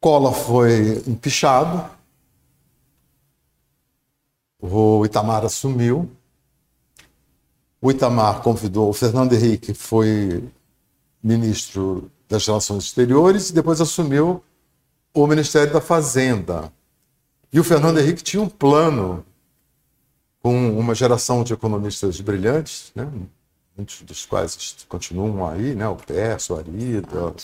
Collor 0.00 0.32
foi 0.32 1.02
empichado, 1.06 1.84
o 4.60 5.04
Itamar 5.04 5.44
assumiu, 5.44 6.10
o 7.80 7.90
Itamar 7.90 8.42
convidou, 8.42 8.88
o 8.88 8.92
Fernando 8.92 9.32
Henrique 9.32 9.74
foi 9.74 10.42
ministro 11.22 12.10
das 12.28 12.46
Relações 12.46 12.84
Exteriores 12.84 13.50
e 13.50 13.52
depois 13.52 13.80
assumiu 13.80 14.42
o 15.14 15.26
Ministério 15.26 15.72
da 15.72 15.80
Fazenda. 15.80 16.72
E 17.52 17.58
o 17.58 17.64
Fernando 17.64 17.98
Henrique 17.98 18.22
tinha 18.22 18.42
um 18.42 18.48
plano 18.48 19.24
com 20.42 20.78
uma 20.78 20.94
geração 20.94 21.42
de 21.42 21.52
economistas 21.52 22.20
brilhantes, 22.20 22.92
né? 22.94 23.08
muitos 23.76 24.02
dos 24.02 24.26
quais 24.26 24.76
continuam 24.88 25.48
aí, 25.48 25.74
né? 25.74 25.88
o 25.88 25.96
Pércio, 25.96 26.56
o 26.56 26.58
Arida, 26.58 27.34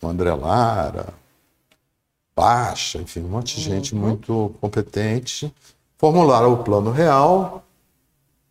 o 0.00 0.08
André 0.08 0.34
Lara, 0.34 1.14
Baixa, 2.36 2.98
enfim, 2.98 3.20
um 3.20 3.28
monte 3.28 3.56
de 3.56 3.62
gente 3.62 3.94
uhum. 3.94 4.00
muito 4.00 4.54
competente. 4.60 5.52
Formularam 5.96 6.52
o 6.52 6.64
Plano 6.64 6.90
Real, 6.90 7.64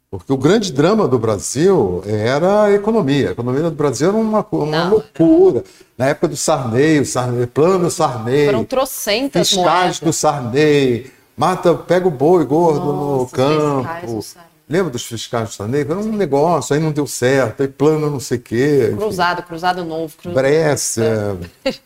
porque 0.09 0.31
o 0.31 0.37
grande 0.37 0.71
drama 0.71 1.07
do 1.07 1.19
Brasil 1.19 2.01
era 2.05 2.63
a 2.63 2.71
economia. 2.71 3.29
A 3.29 3.31
economia 3.33 3.63
do 3.63 3.71
Brasil 3.71 4.09
era 4.09 4.17
uma, 4.17 4.45
uma 4.51 4.89
loucura. 4.89 5.63
Na 5.97 6.05
época 6.07 6.29
do 6.29 6.37
Sarney, 6.37 6.99
o 7.01 7.05
Sarney, 7.05 7.45
plano 7.45 7.91
Sarney. 7.91 8.45
Foram 8.45 8.63
trocentas 8.63 9.49
Fiscais 9.49 9.65
moedas. 9.65 9.99
do 9.99 10.13
Sarney. 10.13 11.11
Mata, 11.35 11.73
pega 11.73 12.07
o 12.07 12.11
boi 12.11 12.45
gordo 12.45 12.85
Nossa, 12.85 13.23
no 13.23 13.29
campo. 13.29 14.25
Lembra 14.69 14.91
dos 14.91 15.05
fiscais 15.05 15.49
do 15.49 15.53
Sarney? 15.53 15.81
Era 15.81 15.97
um 15.97 16.15
negócio, 16.15 16.75
aí 16.75 16.81
não 16.81 16.91
deu 16.91 17.05
certo, 17.05 17.61
aí 17.61 17.67
plano 17.67 18.09
não 18.09 18.19
sei 18.19 18.37
o 18.37 18.41
quê. 18.41 18.93
Cruzado, 18.95 19.39
enfim. 19.39 19.47
cruzado 19.47 19.83
novo. 19.83 20.15
Cruzado. 20.15 20.35
Brescia. 20.35 21.39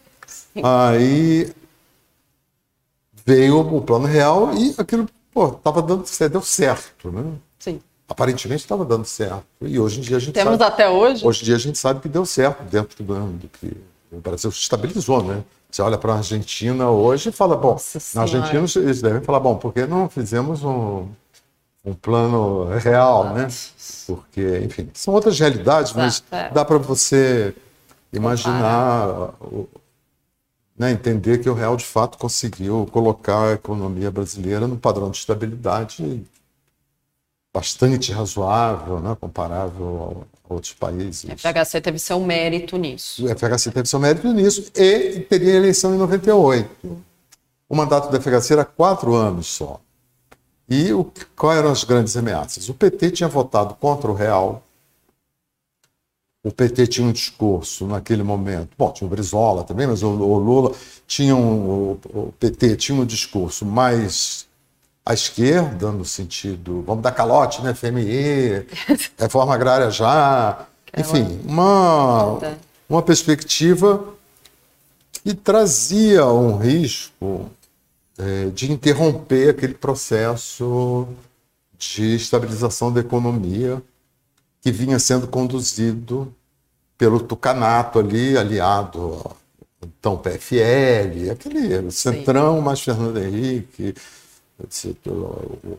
aí 0.64 1.52
veio 3.26 3.60
o 3.60 3.82
plano 3.82 4.06
real 4.06 4.54
e 4.54 4.76
aquilo, 4.78 5.08
pô, 5.34 5.50
tava 5.50 5.82
dando 5.82 6.06
certo, 6.06 6.34
deu 6.34 6.42
certo, 6.42 7.12
né? 7.12 7.24
Sim 7.60 7.80
aparentemente 8.08 8.64
estava 8.64 8.86
dando 8.86 9.06
certo. 9.06 9.46
E 9.62 9.78
hoje 9.80 10.00
em 10.00 10.02
dia 10.02 10.18
a 10.18 10.20
gente 10.20 10.34
Temos 10.34 10.58
sabe, 10.58 10.64
até 10.64 10.90
hoje? 10.90 11.26
Hoje 11.26 11.42
em 11.42 11.46
dia 11.46 11.56
a 11.56 11.60
gente 11.60 11.78
sabe 11.78 12.00
que 12.00 12.08
deu 12.08 12.26
certo 12.26 12.64
dentro 12.64 13.04
do, 13.04 13.28
do 13.34 13.50
que 13.50 13.76
o 14.12 14.20
Brasil 14.20 14.52
se 14.52 14.60
estabilizou, 14.60 15.24
né? 15.24 15.44
Você 15.70 15.82
olha 15.82 15.98
para 15.98 16.14
a 16.14 16.18
Argentina 16.18 16.90
hoje 16.90 17.30
e 17.30 17.32
fala, 17.32 17.56
bom, 17.56 17.74
Nossa 17.74 18.00
na 18.16 18.22
Argentina 18.22 18.66
eles 18.78 19.02
devem 19.02 19.22
falar, 19.22 19.40
bom, 19.40 19.58
por 19.58 19.74
que 19.74 19.86
não 19.86 20.10
fizemos 20.10 20.64
um, 20.64 21.08
um 21.84 21.94
plano 21.94 22.66
real, 22.78 23.34
né? 23.34 23.48
Porque, 24.06 24.62
enfim, 24.64 24.90
são 24.94 25.14
outras 25.14 25.40
realidades, 25.40 25.94
mas 25.94 26.24
é. 26.32 26.50
dá 26.50 26.64
para 26.64 26.78
você 26.78 27.54
imaginar, 28.12 29.34
né, 30.78 30.92
entender 30.92 31.40
que 31.40 31.50
o 31.50 31.54
real 31.54 31.76
de 31.76 31.86
fato 31.86 32.18
conseguiu 32.18 32.88
colocar 32.92 33.50
a 33.50 33.54
economia 33.54 34.10
brasileira 34.10 34.68
no 34.68 34.78
padrão 34.78 35.12
de 35.12 35.18
estabilidade 35.18 36.26
bastante 37.58 38.12
razoável, 38.12 39.00
né, 39.00 39.18
comparável 39.20 40.26
a 40.48 40.54
outros 40.54 40.74
países. 40.74 41.24
O 41.24 41.36
FHC 41.36 41.82
teve 41.82 41.98
seu 41.98 42.20
mérito 42.20 42.78
nisso. 42.78 43.26
O 43.26 43.30
FHC 43.30 43.72
teve 43.72 43.90
seu 43.90 44.00
mérito 44.00 44.32
nisso 44.32 44.72
e 44.76 45.22
teria 45.22 45.56
eleição 45.56 45.96
em 45.96 45.98
98. 45.98 46.70
O 47.68 47.76
mandato 47.76 48.12
do 48.12 48.22
FHC 48.22 48.54
era 48.54 48.64
quatro 48.64 49.16
anos 49.16 49.48
só. 49.48 49.82
E 50.70 50.94
o, 50.94 51.12
quais 51.36 51.58
eram 51.58 51.72
as 51.72 51.84
grandes 51.84 52.16
ameaças? 52.16 52.70
O 52.70 52.76
PT 52.76 53.10
tinha 53.12 53.28
votado 53.28 53.74
contra 53.74 54.12
o 54.12 54.14
Real. 54.14 54.64
O 56.44 56.52
PT 56.52 56.86
tinha 56.88 57.08
um 57.08 57.12
discurso 57.12 57.88
naquele 57.88 58.22
momento. 58.22 58.70
Bom, 58.78 58.92
tinha 58.92 59.08
o 59.08 59.10
Brizola 59.10 59.64
também, 59.64 59.88
mas 59.88 60.04
o, 60.04 60.10
o 60.10 60.38
Lula 60.38 60.76
tinha 61.08 61.36
um, 61.36 61.60
o, 61.60 62.00
o 62.14 62.34
PT 62.40 62.76
tinha 62.76 63.02
um 63.02 63.06
discurso 63.06 63.66
mais 63.66 64.47
à 65.08 65.14
esquerda, 65.14 65.90
no 65.90 66.04
sentido, 66.04 66.84
vamos 66.86 67.02
dar 67.02 67.14
calote, 67.14 67.62
né? 67.62 67.74
FMI, 67.74 68.68
reforma 69.18 69.56
agrária 69.56 69.90
já. 69.90 70.68
Enfim, 70.98 71.40
uma, 71.46 72.38
uma 72.90 73.02
perspectiva 73.02 74.04
que 75.24 75.34
trazia 75.34 76.26
um 76.26 76.58
risco 76.58 77.50
é, 78.18 78.48
de 78.48 78.70
interromper 78.70 79.52
aquele 79.52 79.76
processo 79.76 81.08
de 81.78 82.16
estabilização 82.16 82.92
da 82.92 83.00
economia 83.00 83.82
que 84.62 84.74
vinha 84.74 85.00
sendo 85.00 85.26
conduzido 85.26 86.34
pelo 86.98 87.22
tucanato 87.22 87.98
ali, 88.00 88.38
aliado 88.38 89.24
então 89.82 90.18
PFL, 90.18 91.32
aquele 91.32 91.92
centrão 91.92 92.60
mais 92.60 92.82
Fernando 92.82 93.18
Henrique, 93.20 93.96
o 95.10 95.78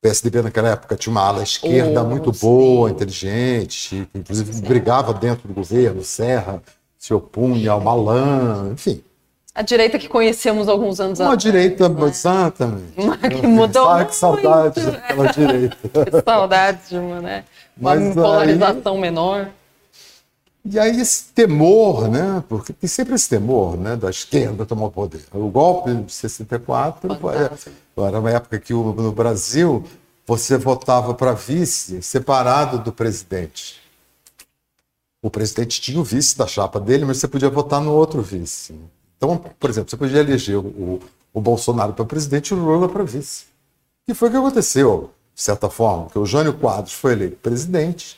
PSDB 0.00 0.42
naquela 0.42 0.70
época 0.70 0.96
tinha 0.96 1.10
uma 1.10 1.22
ala 1.22 1.42
esquerda 1.42 2.02
oh, 2.02 2.06
muito 2.06 2.32
boa, 2.32 2.90
inteligente, 2.90 4.08
inclusive 4.14 4.60
brigava 4.62 5.12
dentro 5.12 5.48
do 5.48 5.54
governo, 5.54 6.02
Serra 6.02 6.62
se 7.02 7.12
opunha 7.12 7.72
ao 7.72 7.80
Malan, 7.80 8.70
enfim. 8.74 9.02
A 9.52 9.60
direita 9.60 9.98
que 9.98 10.08
conhecemos 10.08 10.68
alguns 10.68 11.00
anos 11.00 11.20
atrás. 11.20 11.32
Uma 11.32 11.36
direita, 11.36 11.88
né? 11.88 12.08
exatamente. 12.08 12.92
Uma 12.96 13.18
que 13.18 13.46
mudou 13.46 13.88
ah, 13.88 14.04
que 14.04 14.14
saudade 14.14 14.80
daquela 14.80 15.26
direita. 15.32 15.76
que 16.10 16.22
saudade 16.24 16.78
de 16.88 16.96
uma, 16.96 17.20
né? 17.20 17.44
Uma 17.76 17.96
Mas 17.96 18.14
polarização 18.14 18.94
aí... 18.94 19.00
menor. 19.00 19.48
E 20.64 20.78
aí 20.78 21.00
esse 21.00 21.24
temor, 21.34 22.08
né? 22.08 22.42
Porque 22.48 22.72
tem 22.72 22.88
sempre 22.88 23.14
esse 23.14 23.28
temor, 23.28 23.76
né? 23.76 23.96
Da 23.96 24.10
esquerda 24.10 24.64
tomar 24.64 24.86
o 24.86 24.90
poder. 24.90 25.24
O 25.32 25.48
golpe 25.48 25.92
de 25.92 26.12
64 26.12 27.10
era 27.96 28.20
uma 28.20 28.30
época 28.30 28.60
que 28.60 28.72
no 28.72 29.12
Brasil 29.12 29.84
você 30.24 30.56
votava 30.56 31.14
para 31.14 31.32
vice 31.32 32.00
separado 32.00 32.78
do 32.78 32.92
presidente. 32.92 33.80
O 35.20 35.30
presidente 35.30 35.80
tinha 35.80 36.00
o 36.00 36.04
vice 36.04 36.38
da 36.38 36.46
chapa 36.46 36.78
dele, 36.78 37.04
mas 37.04 37.18
você 37.18 37.28
podia 37.28 37.50
votar 37.50 37.80
no 37.80 37.92
outro 37.92 38.22
vice. 38.22 38.74
Então, 39.16 39.38
por 39.58 39.68
exemplo, 39.68 39.90
você 39.90 39.96
podia 39.96 40.20
eleger 40.20 40.58
o, 40.58 41.00
o 41.32 41.40
Bolsonaro 41.40 41.92
para 41.92 42.04
presidente 42.04 42.50
e 42.50 42.54
o 42.54 42.58
Lula 42.58 42.88
para 42.88 43.04
vice. 43.04 43.46
E 44.06 44.14
foi 44.14 44.28
o 44.28 44.30
que 44.32 44.36
aconteceu, 44.36 45.10
de 45.34 45.42
certa 45.42 45.68
forma, 45.68 46.04
porque 46.04 46.18
o 46.18 46.26
Jânio 46.26 46.54
Quadros 46.54 46.92
foi 46.92 47.12
eleito 47.12 47.36
presidente 47.36 48.16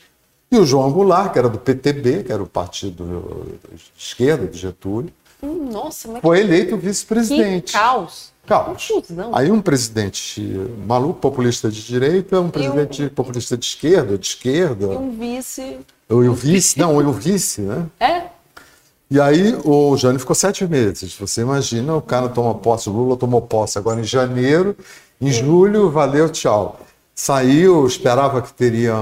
e 0.55 0.59
o 0.59 0.65
João 0.65 0.91
Goulart, 0.91 1.33
que 1.33 1.39
era 1.39 1.49
do 1.49 1.59
PTB, 1.59 2.23
que 2.23 2.31
era 2.31 2.41
o 2.41 2.47
partido 2.47 3.57
de 3.71 3.91
esquerda 3.97 4.47
de 4.47 4.57
Getúlio, 4.57 5.11
hum, 5.43 5.69
Nossa, 5.71 6.19
foi 6.21 6.39
eleito 6.39 6.77
vice-presidente. 6.77 7.73
caos. 7.73 8.33
Caos. 8.45 8.91
Aí 9.33 9.51
um 9.51 9.59
presidente 9.59 10.41
maluco, 10.85 11.19
populista 11.19 11.69
de 11.69 11.83
direita, 11.83 12.39
um 12.39 12.49
presidente 12.49 13.03
um... 13.03 13.09
populista 13.09 13.57
de 13.57 13.65
esquerda, 13.65 14.17
de 14.17 14.27
esquerda. 14.27 14.85
E 14.85 14.97
um 14.97 15.17
vice. 15.17 15.77
E 16.07 16.13
o 16.13 16.33
vice, 16.33 16.77
não, 16.79 17.01
e 17.01 17.05
o 17.05 17.11
vice, 17.11 17.61
né? 17.61 17.87
É. 17.99 18.21
E 19.09 19.19
aí 19.19 19.57
o 19.63 19.97
Jânio 19.97 20.19
ficou 20.19 20.35
sete 20.35 20.65
meses. 20.67 21.15
Você 21.17 21.41
imagina, 21.41 21.95
o 21.95 22.01
cara 22.01 22.29
toma 22.29 22.53
posse, 22.55 22.89
o 22.89 22.93
Lula 22.93 23.17
tomou 23.17 23.41
posse 23.41 23.77
agora 23.77 23.99
em 23.99 24.03
janeiro, 24.03 24.75
em 25.19 25.31
julho, 25.31 25.89
valeu, 25.89 26.29
tchau. 26.29 26.79
Saiu, 27.13 27.87
esperava 27.87 28.41
que 28.41 28.53
teria 28.53 28.93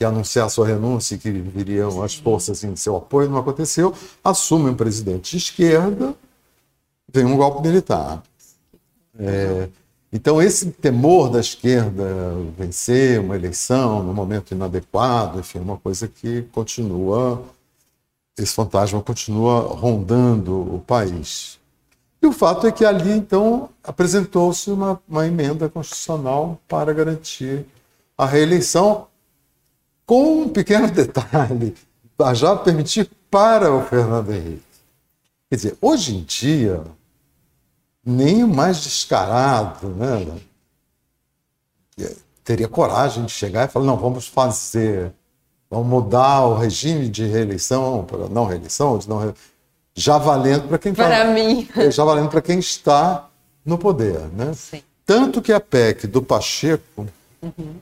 que 0.00 0.04
anunciar 0.06 0.48
sua 0.48 0.66
renúncia 0.66 1.14
e 1.14 1.18
que 1.18 1.30
viriam 1.30 2.02
as 2.02 2.14
forças 2.14 2.64
em 2.64 2.74
seu 2.74 2.96
apoio, 2.96 3.28
não 3.28 3.36
aconteceu. 3.36 3.92
Assume 4.24 4.70
um 4.70 4.74
presidente 4.74 5.32
de 5.32 5.36
esquerda, 5.36 6.14
vem 7.12 7.26
um 7.26 7.36
golpe 7.36 7.68
militar. 7.68 8.22
É, 9.18 9.68
então, 10.10 10.40
esse 10.40 10.70
temor 10.70 11.28
da 11.28 11.38
esquerda 11.38 12.02
vencer 12.56 13.20
uma 13.20 13.36
eleição 13.36 14.02
no 14.02 14.14
momento 14.14 14.52
inadequado, 14.52 15.40
enfim, 15.40 15.58
é 15.58 15.60
uma 15.60 15.76
coisa 15.76 16.08
que 16.08 16.44
continua, 16.50 17.42
esse 18.38 18.54
fantasma 18.54 19.02
continua 19.02 19.60
rondando 19.60 20.76
o 20.76 20.82
país. 20.86 21.58
E 22.22 22.26
o 22.26 22.32
fato 22.32 22.66
é 22.66 22.72
que 22.72 22.86
ali, 22.86 23.12
então, 23.12 23.68
apresentou-se 23.84 24.70
uma, 24.70 24.98
uma 25.06 25.26
emenda 25.26 25.68
constitucional 25.68 26.58
para 26.66 26.90
garantir 26.94 27.66
a 28.16 28.24
reeleição, 28.24 29.09
com 30.10 30.42
um 30.42 30.48
pequeno 30.48 30.90
detalhe, 30.90 31.72
já 32.34 32.56
permitir 32.56 33.08
para 33.30 33.72
o 33.72 33.80
Fernando 33.84 34.32
Henrique. 34.32 34.64
Quer 35.48 35.54
dizer, 35.54 35.76
hoje 35.80 36.16
em 36.16 36.24
dia, 36.24 36.82
nem 38.04 38.42
o 38.42 38.48
mais 38.48 38.82
descarado, 38.82 39.86
né? 39.90 40.26
teria 42.42 42.66
coragem 42.66 43.24
de 43.24 43.30
chegar 43.30 43.68
e 43.68 43.70
falar: 43.70 43.86
não, 43.86 43.96
vamos 43.96 44.26
fazer, 44.26 45.12
vamos 45.70 45.86
mudar 45.86 46.40
o 46.40 46.56
regime 46.56 47.08
de 47.08 47.26
reeleição 47.26 48.04
para 48.04 48.28
não 48.28 48.46
reeleição, 48.46 48.98
de 48.98 49.08
não 49.08 49.32
já 49.94 50.18
valendo 50.18 50.66
para 50.66 50.78
quem 50.78 50.92
para 50.92 51.24
tá, 51.24 51.24
mim 51.26 51.68
já 51.92 52.02
valendo 52.02 52.28
para 52.28 52.42
quem 52.42 52.58
está 52.58 53.28
no 53.64 53.78
poder, 53.78 54.18
né? 54.32 54.54
Sim. 54.54 54.82
Tanto 55.06 55.40
que 55.40 55.52
a 55.52 55.60
PEC 55.60 56.08
do 56.08 56.20
Pacheco, 56.20 57.06
uhum. 57.40 57.76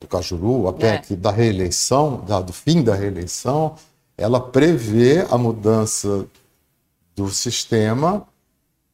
Do 0.00 0.08
Cajuru, 0.08 0.66
a 0.66 0.72
PEC 0.72 1.12
é. 1.12 1.16
da 1.16 1.30
reeleição, 1.30 2.24
da, 2.26 2.40
do 2.40 2.52
fim 2.52 2.82
da 2.82 2.94
reeleição, 2.94 3.74
ela 4.16 4.40
prevê 4.40 5.26
a 5.30 5.36
mudança 5.36 6.26
do 7.14 7.28
sistema 7.28 8.26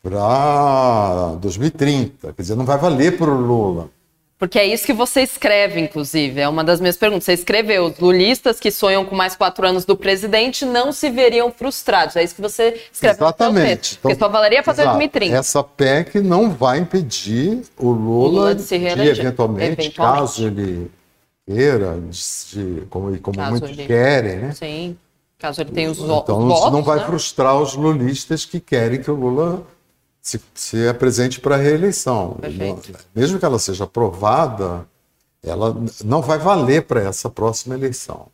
para 0.03 1.37
2030. 1.41 2.33
Quer 2.33 2.43
dizer, 2.43 2.57
não 2.57 2.65
vai 2.65 2.79
valer 2.79 3.17
para 3.17 3.31
o 3.31 3.41
Lula. 3.41 3.89
Porque 4.39 4.59
é 4.59 4.67
isso 4.67 4.85
que 4.85 4.93
você 4.93 5.23
escreve, 5.23 5.81
inclusive. 5.81 6.41
É 6.41 6.49
uma 6.49 6.63
das 6.63 6.79
minhas 6.79 6.97
perguntas. 6.97 7.25
Você 7.25 7.33
escreveu: 7.33 7.87
os 7.87 7.99
lulistas 7.99 8.61
que 8.61 8.71
sonham 8.71 9.05
com 9.05 9.17
mais 9.17 9.35
quatro 9.35 9.67
anos 9.67 9.87
do 9.87 9.97
presidente 9.97 10.65
não 10.65 10.93
se 10.93 11.09
veriam 11.09 11.51
frustrados. 11.51 12.17
É 12.17 12.23
isso 12.23 12.35
que 12.35 12.43
você 12.43 12.79
escreve. 12.93 13.17
Exatamente. 13.17 13.93
Então, 13.93 14.03
Porque 14.03 14.19
só 14.19 14.29
valeria 14.29 14.63
para 14.63 14.75
2030. 14.75 15.37
Essa 15.37 15.63
PEC 15.65 16.21
não 16.21 16.51
vai 16.51 16.79
impedir 16.79 17.63
o 17.79 17.91
Lula, 17.91 18.29
Lula 18.29 18.55
de, 18.55 18.63
se 18.63 18.77
reeleger. 18.77 19.15
de 19.15 19.21
eventualmente, 19.21 19.81
eventualmente, 19.81 19.97
caso 19.97 20.47
ele 20.47 20.91
queira, 21.47 21.99
de, 22.11 22.83
como, 22.91 23.19
como 23.21 23.41
muitos 23.43 23.71
ele... 23.71 23.87
querem, 23.87 24.37
né? 24.37 24.53
Sim. 24.53 24.99
Caso 25.39 25.63
ele 25.63 25.71
tenha 25.71 25.91
os, 25.91 25.99
então, 25.99 26.19
os 26.19 26.47
votos. 26.47 26.73
não 26.73 26.83
vai 26.83 26.99
né? 26.99 27.05
frustrar 27.07 27.59
os 27.61 27.75
lulistas 27.75 28.45
que 28.45 28.59
querem 28.59 29.01
que 29.01 29.11
o 29.11 29.15
Lula 29.15 29.63
se, 30.27 30.41
se 30.57 30.89
apresente 30.89 31.39
para 31.41 31.55
a 31.55 31.59
reeleição. 31.59 32.37
Perfeito. 32.41 32.99
Mesmo 33.15 33.39
que 33.39 33.45
ela 33.45 33.61
seja 33.61 33.85
aprovada, 33.85 34.85
ela 35.41 35.77
não 36.05 36.21
vai 36.21 36.37
valer 36.37 36.83
para 36.83 37.01
essa 37.01 37.31
próxima 37.31 37.77
eleição. 37.77 38.27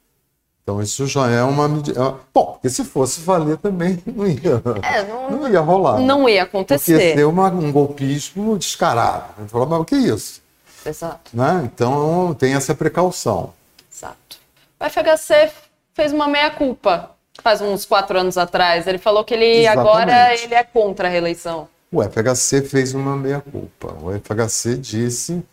Então 0.63 0.81
isso 0.81 1.07
já 1.07 1.29
é 1.29 1.43
uma 1.43 1.69
medida. 1.69 2.15
Bom, 2.33 2.53
porque 2.53 2.71
se 2.71 2.83
fosse 2.83 3.21
valer 3.21 3.59
também 3.59 4.03
não 4.07 4.27
ia, 4.27 4.63
é, 4.83 5.05
não, 5.05 5.31
não, 5.31 5.49
ia 5.49 5.61
rolar. 5.61 6.01
Não 6.01 6.27
ia 6.27 6.45
acontecer. 6.45 6.93
Porque 6.93 7.07
ia 7.09 7.15
ser 7.15 7.25
uma, 7.27 7.49
um 7.51 7.71
golpismo 7.71 8.57
descarado. 8.57 9.47
Falou, 9.49 9.67
mas 9.67 9.81
o 9.81 9.85
que 9.85 9.95
é 9.95 9.99
isso? 9.99 10.41
Exato. 10.87 11.31
Né? 11.35 11.71
Então 11.71 12.33
tem 12.39 12.55
essa 12.55 12.75
precaução. 12.75 13.53
Exato. 13.95 14.39
O 14.81 14.89
FHC 14.89 15.53
fez 15.93 16.11
uma 16.11 16.27
meia-culpa 16.27 17.11
faz 17.43 17.61
uns 17.61 17.85
quatro 17.85 18.19
anos 18.19 18.39
atrás. 18.39 18.87
Ele 18.87 18.99
falou 18.99 19.25
que 19.25 19.35
ele 19.35 19.45
Exatamente. 19.45 19.89
agora 19.89 20.35
ele 20.35 20.55
é 20.55 20.65
contra 20.65 21.09
a 21.09 21.11
reeleição. 21.11 21.69
O 21.93 22.03
FHC 22.03 22.63
fez 22.63 22.95
uma 22.95 23.15
meia-culpa. 23.15 23.95
O 24.03 24.11
FHC 24.19 24.79
disse, 24.79 25.45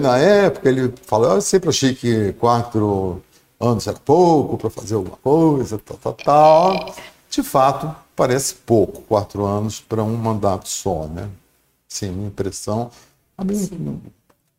na 0.00 0.18
época, 0.18 0.68
ele 0.68 0.92
falou, 1.06 1.32
eu 1.32 1.40
sempre 1.40 1.70
achei 1.70 1.94
que 1.94 2.34
quatro 2.34 3.22
anos 3.58 3.86
era 3.86 3.98
pouco 3.98 4.58
para 4.58 4.68
fazer 4.68 4.94
alguma 4.94 5.16
coisa, 5.16 5.78
tal, 5.78 5.96
tal, 5.96 6.12
tal. 6.12 6.94
De 7.30 7.42
fato, 7.42 7.96
parece 8.14 8.54
pouco, 8.56 9.00
quatro 9.02 9.46
anos 9.46 9.80
para 9.80 10.02
um 10.02 10.14
mandato 10.16 10.68
só, 10.68 11.06
né? 11.06 11.30
Sim, 11.88 12.10
minha 12.10 12.28
impressão. 12.28 12.90
A 13.38 13.42
minha, 13.42 13.66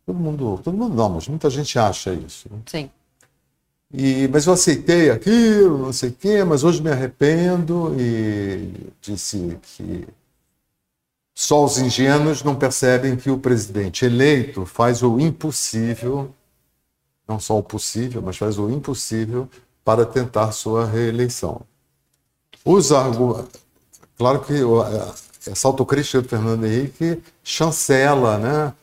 todo 0.06 0.18
mundo, 0.18 0.60
todo 0.64 0.76
mundo 0.76 0.96
não, 0.96 1.10
mas 1.10 1.28
muita 1.28 1.52
gente 1.52 1.78
acha 1.78 2.14
isso. 2.14 2.50
Né? 2.52 2.60
Sim. 2.66 2.90
E, 3.94 4.28
mas 4.30 4.48
eu 4.48 4.54
aceitei 4.54 5.12
aquilo, 5.12 5.78
não 5.78 5.94
sei 5.94 6.10
o 6.10 6.14
quê, 6.14 6.44
mas 6.44 6.64
hoje 6.64 6.82
me 6.82 6.90
arrependo 6.90 7.96
e 8.00 8.74
disse 9.00 9.58
que 9.62 10.08
só 11.38 11.66
os 11.66 11.78
ingênuos 11.78 12.42
não 12.44 12.56
percebem 12.56 13.18
que 13.18 13.30
o 13.30 13.38
presidente 13.38 14.06
eleito 14.06 14.66
faz 14.66 15.04
o 15.04 15.20
impossível, 15.20 16.34
não 17.28 17.42
só 17.42 17.58
o 17.58 17.64
possível, 17.64 18.22
mas 18.22 18.38
faz 18.38 18.58
o 18.58 18.70
impossível 18.70 19.50
para 19.84 20.06
tentar 20.06 20.54
sua 20.54 20.86
reeleição. 20.86 21.62
Os. 22.64 22.90
Claro 24.18 24.40
que 24.46 24.54
essa 25.46 25.68
autocrítica 25.68 26.22
do 26.22 26.30
Fernando 26.30 26.66
Henrique 26.66 27.22
chancela 27.44 28.38
né, 28.38 28.74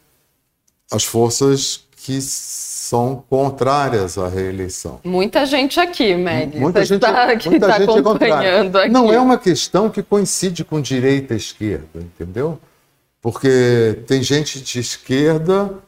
as 0.90 1.04
forças 1.04 1.86
que 2.04 2.20
são 2.20 3.24
contrárias 3.30 4.18
à 4.18 4.28
reeleição. 4.28 4.98
Muita 5.04 5.46
gente 5.46 5.78
aqui, 5.78 6.16
Meg. 6.16 6.58
Muita 6.58 6.84
gente, 6.84 7.00
tá, 7.00 7.36
que 7.36 7.48
muita 7.48 7.68
tá 7.68 7.78
gente 7.78 7.98
acompanhando 7.98 8.78
é 8.78 8.82
aqui. 8.82 8.92
Não 8.92 9.12
é 9.12 9.20
uma 9.20 9.38
questão 9.38 9.88
que 9.88 10.02
coincide 10.02 10.64
com 10.64 10.80
direita 10.80 11.32
e 11.32 11.36
esquerda, 11.36 12.00
entendeu? 12.00 12.58
Porque 13.20 14.02
tem 14.08 14.20
gente 14.20 14.60
de 14.60 14.80
esquerda 14.80 15.78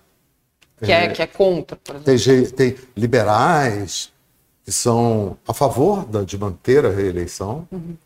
que 0.80 0.92
é, 0.92 1.06
é 1.06 1.08
que 1.08 1.20
é 1.20 1.26
contra, 1.26 1.76
por 1.76 1.96
exemplo. 1.96 2.52
Tem, 2.52 2.70
tem, 2.70 2.84
liberais 2.96 4.12
que 4.64 4.70
são 4.70 5.36
a 5.48 5.52
favor 5.52 6.04
da, 6.06 6.22
de 6.22 6.38
manter 6.38 6.86
a 6.86 6.90
reeleição. 6.90 7.66
Uhum. 7.72 7.96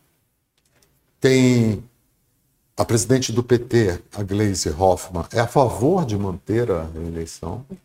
Tem 1.21 1.83
a 2.75 2.83
presidente 2.83 3.31
do 3.31 3.43
PT, 3.43 3.99
a 4.15 4.23
Gleisi 4.23 4.69
Hoffmann, 4.69 5.25
é 5.31 5.39
a 5.39 5.47
favor 5.47 6.05
de 6.05 6.17
manter 6.17 6.71
a 6.71 6.85
reeleição. 6.85 7.63
Uhum. 7.69 7.77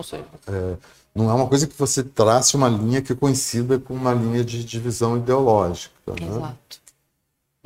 Ou 0.00 0.04
seja, 0.04 0.24
é, 0.46 0.76
não 1.14 1.30
é 1.30 1.34
uma 1.34 1.46
coisa 1.46 1.66
que 1.66 1.78
você 1.78 2.02
trace 2.02 2.56
uma 2.56 2.70
linha 2.70 3.02
que 3.02 3.14
coincida 3.14 3.78
com 3.78 3.92
uma 3.92 4.14
linha 4.14 4.42
de 4.42 4.64
divisão 4.64 5.18
ideológica. 5.18 5.92
Né? 6.18 6.26
Exato. 6.26 6.80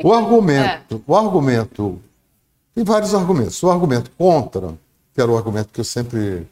O 0.03 0.13
argumento, 0.13 0.97
é. 0.97 1.01
o 1.07 1.15
argumento, 1.15 2.03
tem 2.75 2.83
vários 2.83 3.15
argumentos. 3.15 3.63
O 3.63 3.71
argumento 3.71 4.11
contra, 4.19 4.75
que 5.15 5.21
era 5.21 5.31
o 5.31 5.37
argumento 5.37 5.69
que 5.73 5.81
eu 5.81 5.85
sempre 5.85 6.45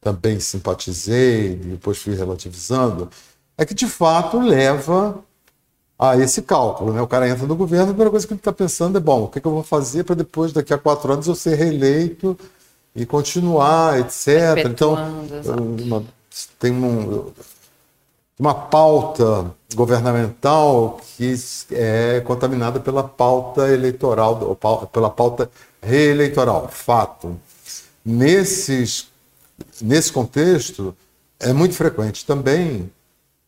também 0.00 0.40
simpatizei, 0.40 1.52
e 1.52 1.56
depois 1.56 1.98
fui 1.98 2.14
relativizando, 2.14 3.10
é 3.58 3.66
que 3.66 3.74
de 3.74 3.86
fato 3.86 4.40
leva 4.40 5.22
a 5.98 6.16
esse 6.16 6.40
cálculo. 6.40 6.94
Né? 6.94 7.02
O 7.02 7.06
cara 7.06 7.28
entra 7.28 7.46
no 7.46 7.54
governo, 7.54 7.84
a 7.84 7.88
primeira 7.88 8.10
coisa 8.10 8.26
que 8.26 8.32
ele 8.32 8.40
está 8.40 8.52
pensando 8.52 8.96
é: 8.96 9.00
bom, 9.00 9.24
o 9.24 9.28
que, 9.28 9.38
que 9.38 9.46
eu 9.46 9.52
vou 9.52 9.62
fazer 9.62 10.04
para 10.04 10.14
depois, 10.14 10.54
daqui 10.54 10.72
a 10.72 10.78
quatro 10.78 11.12
anos, 11.12 11.26
eu 11.26 11.34
ser 11.34 11.56
reeleito 11.56 12.38
e 12.94 13.04
continuar, 13.04 13.98
etc. 13.98 14.64
Então, 14.66 14.94
uma, 15.82 16.04
tem 16.58 16.72
um, 16.72 17.32
uma 18.38 18.54
pauta 18.54 19.50
governamental 19.74 21.00
que 21.16 21.34
é 21.72 22.20
contaminada 22.20 22.78
pela 22.78 23.02
pauta 23.02 23.68
eleitoral, 23.68 24.56
pela 24.92 25.10
pauta 25.10 25.50
reeleitoral. 25.82 26.68
Fato. 26.68 27.36
Nesses, 28.04 29.08
nesse 29.80 30.12
contexto, 30.12 30.94
é 31.40 31.52
muito 31.52 31.74
frequente 31.74 32.24
também 32.24 32.90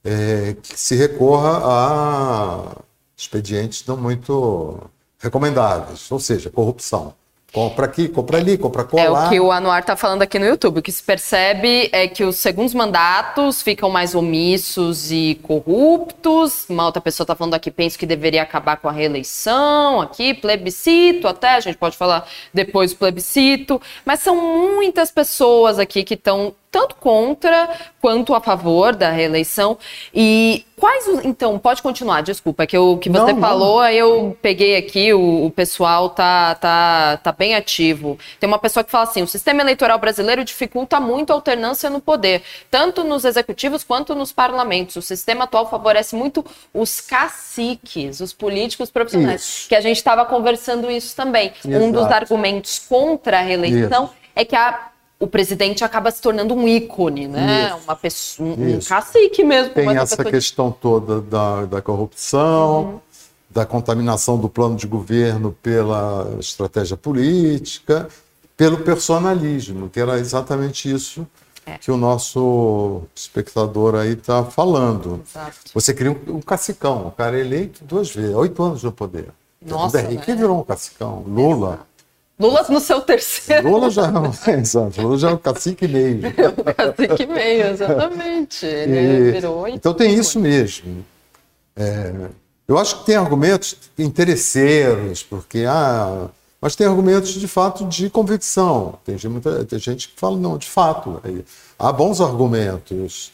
é, 0.04 0.56
que 0.62 0.78
se 0.78 0.94
recorra 0.94 1.60
a 1.64 2.76
expedientes 3.16 3.84
não 3.86 3.96
muito 3.96 4.78
recomendáveis, 5.18 6.10
ou 6.10 6.20
seja, 6.20 6.50
corrupção. 6.50 7.14
Compra 7.56 7.86
aqui, 7.86 8.06
compra 8.06 8.36
ali, 8.36 8.58
compra 8.58 8.84
colar. 8.84 9.02
É 9.02 9.10
o 9.10 9.28
que 9.30 9.40
o 9.40 9.50
Anuar 9.50 9.80
está 9.80 9.96
falando 9.96 10.20
aqui 10.20 10.38
no 10.38 10.44
YouTube. 10.44 10.80
O 10.80 10.82
que 10.82 10.92
se 10.92 11.02
percebe 11.02 11.88
é 11.90 12.06
que 12.06 12.22
os 12.22 12.36
segundos 12.36 12.74
mandatos 12.74 13.62
ficam 13.62 13.88
mais 13.88 14.14
omissos 14.14 15.10
e 15.10 15.40
corruptos. 15.42 16.66
Uma 16.68 16.84
outra 16.84 17.00
pessoa 17.00 17.24
está 17.24 17.34
falando 17.34 17.54
aqui, 17.54 17.70
penso 17.70 17.98
que 17.98 18.04
deveria 18.04 18.42
acabar 18.42 18.76
com 18.76 18.90
a 18.90 18.92
reeleição, 18.92 20.02
aqui, 20.02 20.34
plebiscito 20.34 21.26
até, 21.26 21.54
a 21.54 21.60
gente 21.60 21.78
pode 21.78 21.96
falar 21.96 22.28
depois 22.52 22.92
do 22.92 22.98
plebiscito. 22.98 23.80
Mas 24.04 24.20
são 24.20 24.36
muitas 24.36 25.10
pessoas 25.10 25.78
aqui 25.78 26.04
que 26.04 26.12
estão 26.12 26.54
tanto 26.76 26.94
contra 26.96 27.70
quanto 28.02 28.34
a 28.34 28.40
favor 28.40 28.94
da 28.94 29.10
reeleição. 29.10 29.78
E 30.14 30.62
quais, 30.78 31.08
então, 31.24 31.58
pode 31.58 31.80
continuar, 31.80 32.20
desculpa, 32.20 32.66
que 32.66 32.76
o 32.76 32.98
que 32.98 33.08
você 33.08 33.32
não, 33.32 33.40
falou, 33.40 33.80
não. 33.80 33.88
eu 33.88 34.36
peguei 34.42 34.76
aqui, 34.76 35.14
o, 35.14 35.46
o, 35.46 35.50
pessoal 35.50 36.10
tá, 36.10 36.54
tá, 36.56 37.16
tá 37.16 37.32
bem 37.32 37.54
ativo. 37.54 38.18
Tem 38.38 38.46
uma 38.46 38.58
pessoa 38.58 38.84
que 38.84 38.90
fala 38.90 39.04
assim: 39.04 39.22
o 39.22 39.26
sistema 39.26 39.62
eleitoral 39.62 39.98
brasileiro 39.98 40.44
dificulta 40.44 41.00
muito 41.00 41.30
a 41.30 41.34
alternância 41.34 41.88
no 41.88 41.98
poder, 41.98 42.42
tanto 42.70 43.02
nos 43.02 43.24
executivos 43.24 43.82
quanto 43.82 44.14
nos 44.14 44.30
parlamentos. 44.30 44.96
O 44.96 45.02
sistema 45.02 45.44
atual 45.44 45.70
favorece 45.70 46.14
muito 46.14 46.44
os 46.74 47.00
caciques, 47.00 48.20
os 48.20 48.34
políticos 48.34 48.90
profissionais, 48.90 49.40
isso. 49.40 49.68
que 49.70 49.74
a 49.74 49.80
gente 49.80 49.96
estava 49.96 50.26
conversando 50.26 50.90
isso 50.90 51.16
também. 51.16 51.54
Exato. 51.64 51.84
Um 51.84 51.90
dos 51.90 52.04
argumentos 52.04 52.78
contra 52.78 53.38
a 53.38 53.42
reeleição 53.42 54.04
isso. 54.04 54.14
é 54.34 54.44
que 54.44 54.54
a 54.54 54.90
o 55.18 55.26
presidente 55.26 55.82
acaba 55.82 56.10
se 56.10 56.20
tornando 56.20 56.54
um 56.54 56.68
ícone, 56.68 57.26
né? 57.26 57.68
Isso. 57.68 57.84
Uma 57.84 57.96
pessoa, 57.96 58.54
um 58.56 58.78
Isso. 58.78 58.88
cacique 58.88 59.42
mesmo. 59.42 59.72
Tem 59.72 59.88
essa 59.96 60.24
questão 60.24 60.70
de... 60.70 60.76
toda 60.76 61.20
da, 61.20 61.64
da 61.64 61.82
corrupção, 61.82 62.84
uhum. 62.84 63.00
da 63.50 63.64
contaminação 63.64 64.36
do 64.38 64.48
plano 64.48 64.76
de 64.76 64.86
governo 64.86 65.56
pela 65.62 66.36
estratégia 66.38 66.96
política, 66.96 68.08
pelo 68.56 68.78
personalismo, 68.78 69.88
que 69.88 69.98
era 69.98 70.18
exatamente 70.18 70.90
isso 70.90 71.26
é. 71.64 71.78
que 71.78 71.90
o 71.90 71.96
nosso 71.96 73.02
espectador 73.14 73.94
aí 73.94 74.12
está 74.12 74.44
falando. 74.44 75.22
Exato. 75.26 75.56
Você 75.72 75.94
cria 75.94 76.12
um, 76.12 76.36
um 76.36 76.40
cacicão, 76.42 77.06
o 77.06 77.10
cara 77.10 77.38
é 77.38 77.40
eleito 77.40 77.82
duas 77.84 78.10
vezes, 78.10 78.34
oito 78.34 78.62
anos 78.62 78.82
no 78.82 78.92
poder. 78.92 79.28
Nossa, 79.64 79.96
o 79.96 80.00
Henrique 80.00 80.30
né? 80.30 80.36
virou 80.36 80.60
um 80.60 80.62
cacicão, 80.62 81.24
Lula. 81.26 81.68
Exato 81.68 81.95
Lula 82.38 82.66
no 82.68 82.80
seu 82.80 83.00
terceiro. 83.00 83.70
Lula 83.70 83.90
já 83.90 84.12
é, 84.46 84.50
exato, 84.60 85.00
Lula 85.00 85.18
já 85.18 85.30
é 85.30 85.34
um 85.34 85.38
cacique 85.38 85.88
meio. 85.88 86.20
um 86.28 86.64
cacique 86.74 87.26
meio, 87.26 87.66
exatamente. 87.68 88.66
Ele 88.66 89.28
e, 89.28 89.32
virou 89.32 89.66
então 89.68 89.94
tem 89.94 90.14
isso 90.14 90.38
mesmo. 90.38 91.04
É, 91.74 92.12
eu 92.68 92.76
acho 92.78 93.00
que 93.00 93.06
tem 93.06 93.16
argumentos 93.16 93.76
interesseiros, 93.98 95.22
porque 95.22 95.64
ah, 95.66 96.28
mas 96.60 96.76
tem 96.76 96.86
argumentos 96.86 97.30
de 97.30 97.48
fato 97.48 97.86
de 97.86 98.10
convicção. 98.10 98.98
Tem, 99.04 99.16
tem 99.66 99.78
gente 99.78 100.08
que 100.08 100.18
fala, 100.18 100.36
não, 100.36 100.58
de 100.58 100.66
fato. 100.66 101.22
Há 101.78 101.92
bons 101.92 102.20
argumentos, 102.20 103.32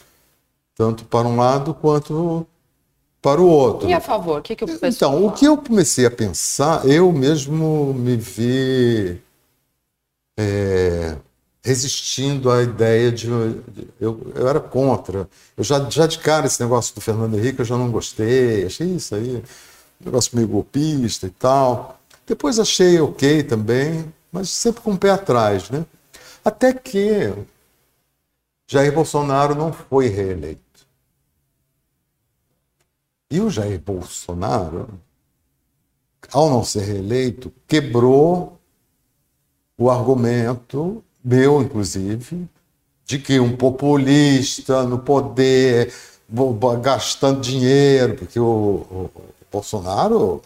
tanto 0.77 1.05
para 1.05 1.27
um 1.27 1.37
lado 1.37 1.75
quanto 1.75 2.47
para 3.23 3.41
o 3.41 3.47
outro. 3.47 3.89
E 3.89 3.95
a 3.95 4.01
favor? 4.01 4.41
O 4.41 4.43
que, 4.43 4.57
que 4.57 4.65
o 4.65 4.67
pessoal 4.67 4.91
Então, 4.91 5.13
fala? 5.13 5.27
o 5.27 5.33
que 5.33 5.45
eu 5.47 5.57
comecei 5.57 6.05
a 6.05 6.11
pensar, 6.11 6.85
eu 6.87 7.13
mesmo 7.13 7.95
me 7.95 8.17
vi 8.17 9.23
é, 10.37 11.17
resistindo 11.65 12.51
à 12.51 12.63
ideia 12.63 13.13
de. 13.13 13.29
Eu, 14.01 14.33
eu 14.35 14.49
era 14.49 14.59
contra. 14.61 15.29
Eu 15.57 15.63
já, 15.63 15.89
já 15.89 16.07
de 16.07 16.19
cara 16.19 16.47
esse 16.47 16.61
negócio 16.61 16.95
do 16.95 17.01
Fernando 17.01 17.39
Henrique 17.39 17.61
eu 17.61 17.65
já 17.65 17.79
não 17.79 17.91
gostei, 17.91 18.67
achei 18.67 18.89
isso 18.89 19.15
aí, 19.15 19.37
um 20.01 20.05
negócio 20.05 20.35
meio 20.35 20.49
golpista 20.49 21.27
e 21.27 21.31
tal. 21.31 21.99
Depois 22.27 22.59
achei 22.59 23.01
ok 23.01 23.45
também, 23.45 24.13
mas 24.33 24.49
sempre 24.51 24.81
com 24.83 24.93
o 24.93 24.99
pé 24.99 25.11
atrás, 25.11 25.71
né? 25.71 25.85
Até 26.45 26.73
que 26.73 27.33
Jair 28.69 28.93
Bolsonaro 28.93 29.55
não 29.55 29.73
foi 29.73 30.09
reeleito. 30.09 30.61
E 33.33 33.41
o 33.41 33.49
Jair 33.49 33.81
Bolsonaro, 33.81 34.91
ao 36.31 36.51
não 36.51 36.63
ser 36.63 36.83
reeleito, 36.83 37.51
quebrou 37.67 38.61
o 39.79 39.91
argumento, 39.91 41.03
meu 41.25 41.63
inclusive, 41.63 42.47
de 43.07 43.19
que 43.19 43.41
um 43.41 43.57
populista 43.57 44.83
no 44.83 44.99
poder, 44.99 45.91
gastando 46.83 47.41
dinheiro, 47.41 48.17
porque 48.17 48.39
o, 48.39 48.45
o, 48.45 49.11
o 49.17 49.25
Bolsonaro 49.51 50.43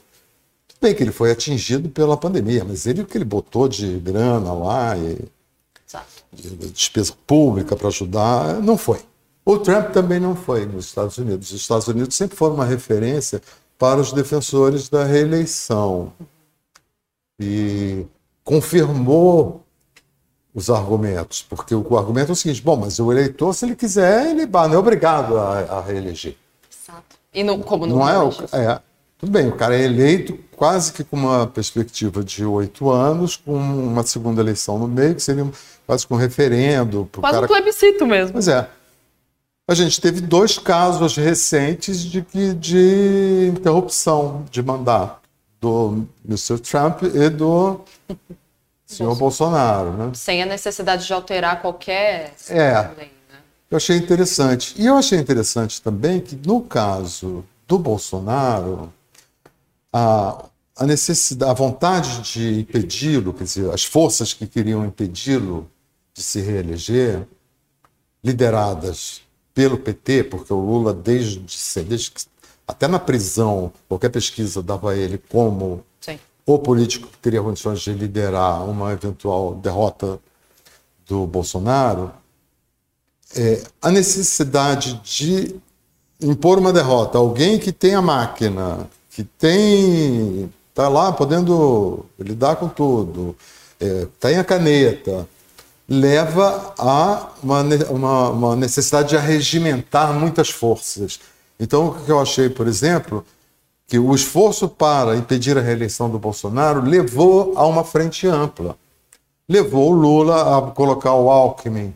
bem 0.81 0.95
que 0.95 1.03
ele 1.03 1.11
foi 1.11 1.33
atingido 1.33 1.89
pela 1.89 2.17
pandemia, 2.17 2.65
mas 2.65 2.87
ele 2.87 3.03
o 3.03 3.05
que 3.05 3.19
ele 3.19 3.25
botou 3.25 3.67
de 3.69 3.99
grana 3.99 4.53
lá 4.53 4.97
e 4.97 5.19
de 6.33 6.55
despesa 6.71 7.15
pública 7.27 7.75
para 7.75 7.89
ajudar, 7.89 8.63
não 8.63 8.79
foi. 8.79 9.01
O 9.47 9.59
Trump 9.59 9.93
também 9.93 10.19
não 10.19 10.35
foi 10.35 10.67
nos 10.67 10.87
Estados 10.87 11.17
Unidos. 11.19 11.53
Os 11.53 11.61
Estados 11.61 11.87
Unidos 11.87 12.17
sempre 12.17 12.37
foram 12.37 12.57
uma 12.57 12.65
referência 12.65 13.41
para 13.79 14.01
os 14.01 14.13
defensores 14.13 14.89
da 14.89 15.05
reeleição. 15.05 16.13
E 17.41 18.05
confirmou 18.43 19.65
os 20.53 20.69
argumentos, 20.69 21.43
porque 21.43 21.77
o 21.77 21.97
argumento 21.97 22.31
é 22.31 22.33
o 22.33 22.37
seguinte: 22.37 22.61
bom, 22.61 22.75
mas 22.75 22.99
o 22.99 23.13
eleitor, 23.13 23.55
se 23.55 23.65
ele 23.67 23.77
quiser, 23.77 24.31
ele 24.33 24.47
não 24.47 24.75
é 24.75 24.79
obrigado 24.79 25.39
a, 25.39 25.61
a 25.61 25.81
reeleger. 25.81 26.35
Exato. 26.69 27.17
E 27.33 27.45
não, 27.45 27.61
como 27.61 27.87
não, 27.87 27.99
não 27.99 28.09
é, 28.09 28.19
o, 28.19 28.31
é, 28.53 28.81
tudo 29.17 29.31
bem, 29.31 29.47
o 29.47 29.55
cara 29.55 29.77
é 29.77 29.85
eleito 29.85 30.37
quase 30.57 30.93
que 30.93 31.05
com 31.05 31.17
uma 31.17 31.47
perspectiva 31.47 32.25
de 32.25 32.45
oito 32.45 32.91
anos, 32.91 33.37
com 33.37 33.55
uma 33.55 34.03
segunda 34.03 34.41
eleição 34.41 34.77
no 34.77 34.89
meio, 34.89 35.15
que 35.15 35.23
seria 35.23 35.47
quase 35.87 36.05
com 36.05 36.15
um 36.15 36.19
referendo. 36.19 37.09
Quase 37.13 37.35
cara... 37.35 37.45
um 37.45 37.49
plebiscito 37.49 38.05
mesmo. 38.07 38.33
Pois 38.33 38.49
é. 38.49 38.69
A 39.69 39.75
gente 39.75 40.01
teve 40.01 40.21
dois 40.21 40.59
casos 40.59 41.17
recentes 41.17 42.01
de, 42.01 42.25
de 42.55 43.53
interrupção 43.53 44.45
de 44.49 44.63
mandato 44.63 45.29
do 45.61 46.07
Mr. 46.25 46.61
Trump 46.61 47.03
e 47.03 47.29
do 47.29 47.81
senhor 48.87 49.17
Bolsonaro. 49.17 49.91
Né? 49.93 50.13
Sem 50.15 50.41
a 50.41 50.47
necessidade 50.47 51.05
de 51.05 51.13
alterar 51.13 51.61
qualquer 51.61 52.33
é, 52.49 52.81
lei. 52.97 53.11
Né? 53.29 53.39
Eu 53.69 53.77
achei 53.77 53.97
interessante. 53.97 54.73
E 54.79 54.87
eu 54.87 54.95
achei 54.95 55.19
interessante 55.19 55.83
também 55.83 56.21
que, 56.21 56.37
no 56.37 56.61
caso 56.61 57.45
do 57.67 57.77
Bolsonaro, 57.77 58.93
a, 59.93 60.45
a 60.77 60.87
necessidade, 60.87 61.51
a 61.51 61.55
vontade 61.55 62.21
de 62.21 62.61
impedi-lo, 62.61 63.33
quer 63.33 63.43
dizer, 63.43 63.69
as 63.75 63.83
forças 63.83 64.33
que 64.33 64.47
queriam 64.47 64.87
impedi-lo 64.87 65.69
de 66.15 66.23
se 66.23 66.41
reeleger, 66.41 67.27
lideradas 68.23 69.26
pelo 69.57 69.79
PT, 69.79 70.25
porque 70.25 70.53
o 70.53 70.61
Lula, 70.61 70.93
desde, 70.93 71.41
desde 71.83 72.11
que, 72.11 72.25
até 72.69 72.87
na 72.87 72.99
prisão, 72.99 73.73
qualquer 73.89 74.11
pesquisa 74.11 74.63
dava 74.63 74.95
ele 74.95 75.17
como 75.31 75.83
Sim. 75.99 76.19
o 76.45 76.59
político 76.59 77.09
que 77.09 77.17
teria 77.17 77.41
condições 77.41 77.81
de 77.81 77.95
liderar 77.95 78.69
uma 78.69 78.93
eventual 78.93 79.55
derrota 79.55 80.21
do 81.09 81.27
Bolsonaro, 81.27 82.13
é, 83.35 83.63
a 83.81 83.91
necessidade 83.91 85.01
de 85.03 85.57
impor 86.21 86.59
uma 86.59 86.73
derrota, 86.73 87.17
alguém 87.17 87.59
que 87.59 87.73
tem 87.73 87.95
a 87.95 88.03
máquina, 88.03 88.87
que 89.09 89.25
tem 89.25 90.53
está 90.69 90.87
lá 90.91 91.11
podendo 91.13 92.05
lidar 92.19 92.57
com 92.57 92.69
tudo, 92.69 93.35
é, 93.81 94.07
tem 94.21 94.37
a 94.37 94.45
caneta, 94.45 95.27
leva 95.89 96.75
a 96.79 97.31
uma, 97.43 97.63
uma, 97.91 98.31
uma, 98.31 98.57
necessidade 98.57 99.11
de 99.11 99.17
arregimentar 99.17 100.13
muitas 100.13 100.51
forças. 100.51 101.21
Então, 101.59 101.89
o 101.89 102.05
que 102.05 102.11
eu 102.11 102.21
achei, 102.21 102.49
por 102.49 102.67
exemplo, 102.67 103.25
que 103.87 103.99
o 103.99 104.15
esforço 104.15 104.69
para 104.69 105.17
impedir 105.17 105.57
a 105.57 105.61
reeleição 105.61 106.11
do 106.11 106.19
Bolsonaro 106.19 106.81
levou 106.81 107.53
a 107.57 107.67
uma 107.67 107.85
frente 107.85 108.27
ampla. 108.27 108.77
Levou 109.49 109.93
o 109.93 109.95
Lula 109.95 110.59
a 110.59 110.71
colocar 110.73 111.15
o 111.15 111.31
Alckmin, 111.31 111.95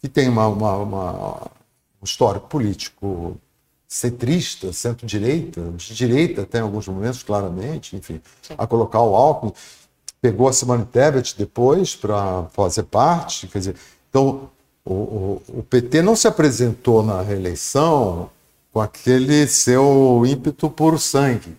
que 0.00 0.08
tem 0.08 0.28
uma, 0.28 0.46
uma, 0.46 0.76
uma 0.76 1.50
um 2.00 2.04
histórico 2.04 2.48
político 2.48 3.36
centrista, 3.88 4.72
centro-direita, 4.72 5.60
de 5.76 5.94
direita 5.94 6.42
até 6.42 6.58
em 6.58 6.62
alguns 6.62 6.88
momentos, 6.88 7.22
claramente, 7.22 7.94
enfim, 7.94 8.20
a 8.56 8.66
colocar 8.66 9.00
o 9.02 9.14
Alckmin. 9.14 9.52
Pegou 10.22 10.48
a 10.48 10.52
Simone 10.52 10.86
Tebet 10.86 11.36
depois 11.36 11.96
para 11.96 12.44
fazer 12.52 12.84
parte, 12.84 13.48
quer 13.48 13.58
dizer, 13.58 13.76
então 14.08 14.48
o, 14.84 14.92
o, 14.94 15.42
o, 15.48 15.62
PT 15.64 16.00
não 16.00 16.14
se 16.14 16.28
apresentou 16.28 17.02
na 17.02 17.20
reeleição 17.22 18.30
com 18.72 18.80
aquele 18.80 19.48
seu 19.48 20.22
ímpeto 20.24 20.70
puro 20.70 20.96
sangue. 20.96 21.56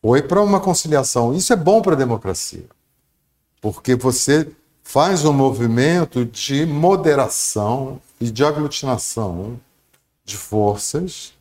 Foi 0.00 0.22
para 0.22 0.40
uma 0.40 0.60
conciliação. 0.60 1.34
Isso 1.34 1.52
é 1.52 1.56
bom 1.56 1.82
para 1.82 1.94
a 1.94 1.98
democracia, 1.98 2.64
porque 3.60 3.96
você 3.96 4.48
faz 4.84 5.24
um 5.24 5.32
movimento 5.32 6.24
de 6.24 6.64
moderação 6.64 8.00
e 8.20 8.30
de 8.30 8.44
aglutinação 8.44 9.58
de 10.24 10.36
forças, 10.36 11.32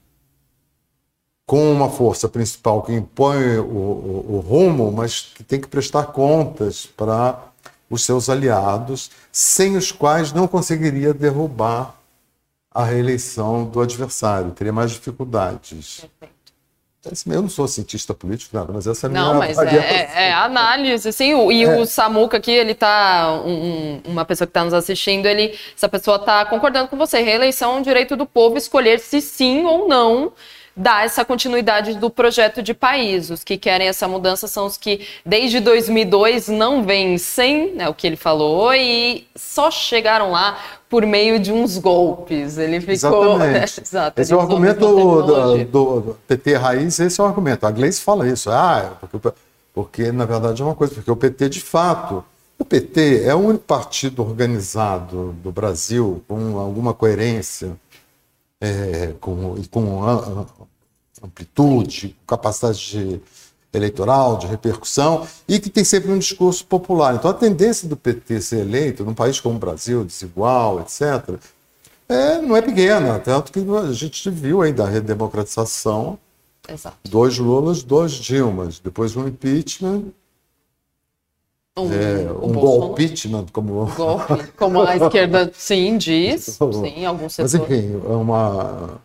com 1.45 1.71
uma 1.71 1.89
força 1.89 2.27
principal 2.27 2.81
que 2.81 2.91
impõe 2.91 3.57
o, 3.57 3.63
o, 3.63 4.25
o 4.35 4.39
rumo, 4.39 4.91
mas 4.91 5.31
que 5.35 5.43
tem 5.43 5.61
que 5.61 5.67
prestar 5.67 6.05
contas 6.05 6.85
para 6.85 7.39
os 7.89 8.03
seus 8.03 8.29
aliados, 8.29 9.11
sem 9.31 9.77
os 9.77 9.91
quais 9.91 10.33
não 10.33 10.47
conseguiria 10.47 11.13
derrubar 11.13 11.95
a 12.73 12.83
reeleição 12.83 13.63
do 13.63 13.79
adversário, 13.79 14.51
teria 14.51 14.73
mais 14.73 14.91
dificuldades. 14.91 16.01
Perfeito. 16.01 16.35
Eu 17.27 17.43
não 17.43 17.49
sou 17.49 17.67
cientista 17.67 18.15
político, 18.15 18.57
nada, 18.57 18.73
mas 18.73 18.87
essa 18.87 19.05
é 19.05 19.07
a 19.07 19.11
minha 19.11 19.23
Não, 19.23 19.35
mas 19.35 19.55
é, 19.59 19.77
é, 19.77 20.29
é, 20.29 20.33
análise, 20.33 21.07
assim, 21.07 21.35
e 21.51 21.63
é. 21.63 21.77
o 21.77 21.85
Samuca 21.85 22.37
aqui, 22.37 22.51
ele 22.51 22.73
tá, 22.73 23.39
um, 23.45 24.01
uma 24.05 24.25
pessoa 24.25 24.47
que 24.47 24.49
está 24.49 24.63
nos 24.63 24.73
assistindo, 24.73 25.27
ele, 25.27 25.55
essa 25.77 25.87
pessoa 25.87 26.17
está 26.17 26.43
concordando 26.45 26.87
com 26.87 26.97
você, 26.97 27.21
reeleição 27.21 27.75
é 27.75 27.79
um 27.79 27.81
direito 27.83 28.15
do 28.15 28.25
povo 28.25 28.57
escolher 28.57 28.99
se 28.99 29.21
sim 29.21 29.63
ou 29.63 29.87
não 29.87 30.33
dar 30.75 31.05
essa 31.05 31.23
continuidade 31.23 31.95
do 31.95 32.09
projeto 32.09 32.61
de 32.61 32.73
país. 32.73 33.29
Os 33.29 33.43
que 33.43 33.57
querem 33.57 33.87
essa 33.87 34.07
mudança 34.07 34.47
são 34.47 34.65
os 34.65 34.75
que, 34.75 35.07
desde 35.25 35.59
2002, 35.59 36.49
não 36.49 36.83
vencem, 36.83 37.73
né, 37.73 37.87
o 37.87 37.93
que 37.93 38.05
ele 38.05 38.17
falou, 38.17 38.73
e 38.73 39.25
só 39.35 39.71
chegaram 39.71 40.31
lá 40.31 40.57
por 40.89 41.05
meio 41.05 41.39
de 41.39 41.51
uns 41.51 41.77
golpes. 41.77 42.57
Ele 42.57 42.81
ficou. 42.81 43.35
Exatamente. 43.35 43.51
Né? 43.51 43.65
Exato, 43.85 44.21
esse 44.21 44.33
é 44.33 44.35
o 44.35 44.39
argumento 44.39 44.79
do, 44.79 45.21
do, 45.21 45.63
do, 45.63 46.17
PT 46.27 46.55
Raiz, 46.55 46.99
esse 46.99 47.21
é 47.21 47.23
o 47.23 47.27
argumento. 47.27 47.65
A 47.65 47.71
Gleice 47.71 48.01
fala 48.01 48.27
isso. 48.27 48.49
Ah, 48.51 48.91
é 49.01 49.07
porque, 49.07 49.33
porque, 49.73 50.11
na 50.11 50.25
verdade, 50.25 50.61
é 50.61 50.65
uma 50.65 50.75
coisa, 50.75 50.93
porque 50.93 51.11
o 51.11 51.15
PT, 51.15 51.49
de 51.49 51.61
fato. 51.61 52.23
O 52.57 52.63
PT 52.63 53.23
é 53.25 53.35
o 53.35 53.39
único 53.39 53.65
partido 53.65 54.23
organizado 54.23 55.35
do 55.43 55.51
Brasil 55.51 56.23
com 56.25 56.57
alguma 56.57 56.93
coerência 56.93 57.75
é, 58.65 59.13
com, 59.19 59.55
com 59.69 60.45
amplitude, 61.23 62.15
capacidade 62.25 62.89
de, 62.89 63.21
eleitoral, 63.73 64.37
de 64.37 64.47
repercussão, 64.47 65.27
e 65.47 65.59
que 65.59 65.69
tem 65.69 65.83
sempre 65.83 66.11
um 66.11 66.17
discurso 66.17 66.65
popular. 66.65 67.15
Então, 67.15 67.29
a 67.29 67.33
tendência 67.33 67.87
do 67.87 67.95
PT 67.95 68.41
ser 68.41 68.59
eleito 68.61 69.03
num 69.03 69.13
país 69.13 69.39
como 69.39 69.55
o 69.55 69.59
Brasil, 69.59 70.03
desigual, 70.03 70.79
etc., 70.79 71.37
é, 72.07 72.39
não 72.39 72.55
é 72.55 72.61
pequena. 72.61 73.19
Tanto 73.19 73.51
que 73.51 73.59
a 73.59 73.91
gente 73.91 74.29
viu 74.29 74.61
aí 74.61 74.71
da 74.71 74.85
redemocratização, 74.85 76.19
Exato. 76.67 76.97
dois 77.03 77.37
Lulas, 77.37 77.83
dois 77.83 78.13
Dilmas, 78.13 78.79
depois 78.79 79.15
um 79.15 79.27
impeachment, 79.27 80.03
um, 81.77 81.93
é, 81.93 82.31
um 82.31 82.39
como... 82.39 82.59
Golpe, 83.95 84.51
como 84.55 84.81
a 84.81 84.95
esquerda, 84.95 85.51
sim, 85.53 85.97
diz, 85.97 86.57
sim, 86.57 87.05
alguns 87.05 87.33
setores. 87.33 87.53
Mas, 87.53 87.69
enfim, 87.69 88.01
é 88.05 88.15
uma 88.15 88.99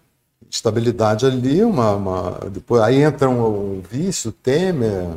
estabilidade 0.49 1.27
ali, 1.27 1.65
uma, 1.65 1.97
uma... 1.97 2.31
Depois, 2.51 2.83
aí 2.83 3.03
entra 3.03 3.29
um, 3.29 3.79
um 3.79 3.81
vício, 3.81 4.31
Temer, 4.31 5.17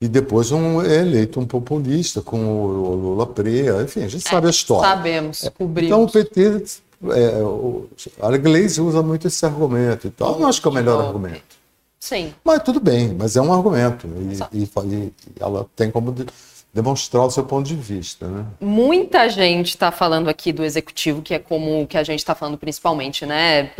e 0.00 0.08
depois 0.08 0.52
um 0.52 0.82
é 0.82 1.00
eleito 1.00 1.40
um 1.40 1.46
populista 1.46 2.22
com 2.22 2.38
o 2.44 2.94
Lula 2.94 3.26
Preia, 3.26 3.82
enfim, 3.82 4.02
a 4.02 4.08
gente 4.08 4.26
é, 4.26 4.30
sabe 4.30 4.46
a 4.46 4.50
história. 4.50 4.88
Sabemos, 4.88 5.44
é, 5.44 5.50
cobrimos. 5.50 5.86
Então 5.86 6.04
o 6.04 6.10
PT, 6.10 6.64
é, 7.10 7.42
o, 7.42 7.88
a 8.20 8.36
Gleisi 8.36 8.80
usa 8.80 9.02
muito 9.02 9.28
esse 9.28 9.44
argumento 9.46 10.08
e 10.08 10.10
tal, 10.10 10.34
eu 10.34 10.40
não 10.40 10.48
acho 10.48 10.60
que 10.60 10.66
é 10.66 10.70
o 10.70 10.74
melhor 10.74 11.04
argumento. 11.04 11.57
Sim. 12.00 12.32
Mas 12.44 12.62
tudo 12.62 12.80
bem, 12.80 13.14
mas 13.18 13.36
é 13.36 13.40
um 13.40 13.52
argumento. 13.52 14.06
E, 14.52 14.62
e, 14.62 14.64
e 14.64 15.12
ela 15.40 15.66
tem 15.74 15.90
como 15.90 16.12
de, 16.12 16.26
demonstrar 16.72 17.24
o 17.24 17.30
seu 17.30 17.44
ponto 17.44 17.66
de 17.66 17.74
vista. 17.74 18.26
Né? 18.26 18.44
Muita 18.60 19.28
gente 19.28 19.70
está 19.70 19.90
falando 19.90 20.28
aqui 20.28 20.52
do 20.52 20.64
executivo, 20.64 21.22
que 21.22 21.34
é 21.34 21.38
como 21.38 21.86
que 21.86 21.96
a 21.96 22.02
gente 22.02 22.20
está 22.20 22.34
falando 22.34 22.56
principalmente, 22.56 23.26
né? 23.26 23.70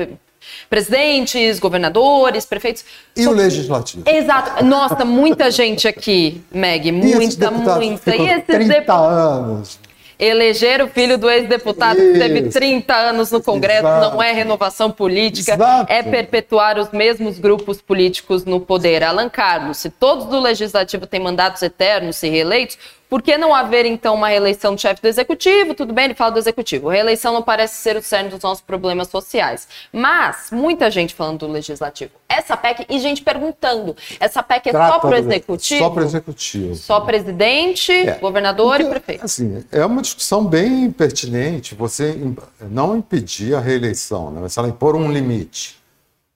Presidentes, 0.71 1.59
governadores, 1.59 2.47
prefeitos. 2.47 2.85
E 3.15 3.27
o 3.27 3.33
legislativo. 3.33 4.09
Exato. 4.09 4.65
Nossa, 4.65 5.05
muita 5.05 5.51
gente 5.51 5.87
aqui, 5.87 6.41
Meg, 6.51 6.91
muita, 6.91 7.51
muita. 7.51 8.17
E 8.17 8.29
esses 8.29 8.47
30 8.47 8.69
deputados. 8.69 9.17
anos 9.17 9.88
Eleger 10.19 10.83
o 10.83 10.89
filho 10.89 11.17
do 11.17 11.31
ex-deputado 11.31 11.97
que 11.97 12.19
teve 12.19 12.49
30 12.49 12.93
anos 12.93 13.31
no 13.31 13.41
Congresso 13.41 13.87
Exato. 13.87 14.11
não 14.11 14.23
é 14.23 14.33
renovação 14.33 14.91
política, 14.91 15.55
Exato. 15.55 15.93
é 15.93 16.03
perpetuar 16.03 16.77
os 16.77 16.91
mesmos 16.91 17.39
grupos 17.39 17.81
políticos 17.81 18.45
no 18.45 18.59
poder. 18.59 19.05
Alan 19.05 19.29
Carlos, 19.29 19.77
se 19.77 19.91
todos 19.91 20.25
do 20.25 20.41
Legislativo 20.41 21.07
têm 21.07 21.21
mandatos 21.21 21.63
eternos, 21.63 22.17
se 22.17 22.29
reeleitos, 22.29 22.77
por 23.09 23.23
que 23.23 23.39
não 23.39 23.55
haver, 23.55 23.87
então, 23.87 24.15
uma 24.15 24.29
reeleição 24.29 24.75
do 24.75 24.81
chefe 24.81 25.01
do 25.01 25.09
executivo? 25.09 25.75
Tudo 25.75 25.95
bem, 25.95 26.07
ele 26.07 26.15
fala 26.15 26.33
do 26.33 26.39
executivo. 26.39 26.91
A 26.91 26.93
reeleição 26.93 27.33
não 27.33 27.43
parece 27.43 27.77
ser 27.77 27.97
o 27.97 28.03
cerne 28.03 28.29
dos 28.29 28.43
nossos 28.43 28.61
problemas 28.61 29.09
sociais. 29.09 29.67
Mas, 29.91 30.51
muita 30.53 30.91
gente 30.91 31.15
falando 31.15 31.39
do 31.39 31.53
legislativo. 31.53 32.13
Essa 32.29 32.57
PEC, 32.57 32.85
e 32.89 32.99
gente 32.99 33.23
perguntando, 33.23 33.97
essa 34.21 34.43
PEC 34.43 34.69
é 34.69 34.73
Trata 34.73 34.93
só 34.93 34.99
para 35.01 35.11
o 35.11 35.15
executivo? 35.15 35.81
Só 35.81 35.91
para 35.91 36.03
o 36.03 36.07
executivo. 36.07 36.75
Só 36.75 37.01
presidente, 37.01 37.93
é. 37.93 38.19
governador 38.19 38.77
Porque, 38.77 38.85
e 38.85 38.91
prefeito. 38.91 39.25
Assim, 39.25 39.65
é 39.73 39.85
uma 39.87 40.03
discussão 40.03 40.45
bem 40.45 40.91
pertinente 40.91 41.75
você 41.75 42.15
não 42.61 42.97
impedir 42.97 43.55
a 43.55 43.61
reeleição, 43.61 44.31
né? 44.31 44.41
mas 44.43 44.57
ela 44.57 44.69
impor 44.69 44.95
um 44.95 45.11
limite. 45.11 45.79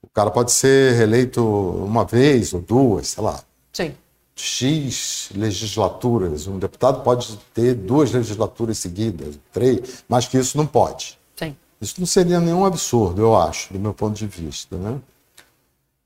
O 0.03 0.09
cara 0.09 0.31
pode 0.31 0.53
ser 0.53 0.95
reeleito 0.95 1.45
uma 1.45 2.05
vez 2.05 2.55
ou 2.55 2.61
duas, 2.61 3.09
sei 3.09 3.23
lá. 3.23 3.41
Sim. 3.73 3.95
X 4.43 5.31
legislaturas. 5.37 6.49
Um 6.49 6.59
deputado 6.59 7.05
pode 7.05 7.39
ter 7.55 7.75
duas 7.75 8.11
legislaturas 8.11 8.77
seguidas, 8.77 9.39
três, 9.53 10.03
mas 10.09 10.27
que 10.27 10.37
isso 10.37 10.57
não 10.59 10.67
pode. 10.67 11.17
Sim. 11.37 11.57
Isso 11.81 11.95
não 11.99 12.07
seria 12.07 12.41
nenhum 12.41 12.65
absurdo, 12.65 13.23
eu 13.23 13.37
acho, 13.37 13.73
do 13.73 13.79
meu 13.79 13.95
ponto 13.95 14.17
de 14.17 14.27
vista. 14.27 14.77
Né? 14.77 14.99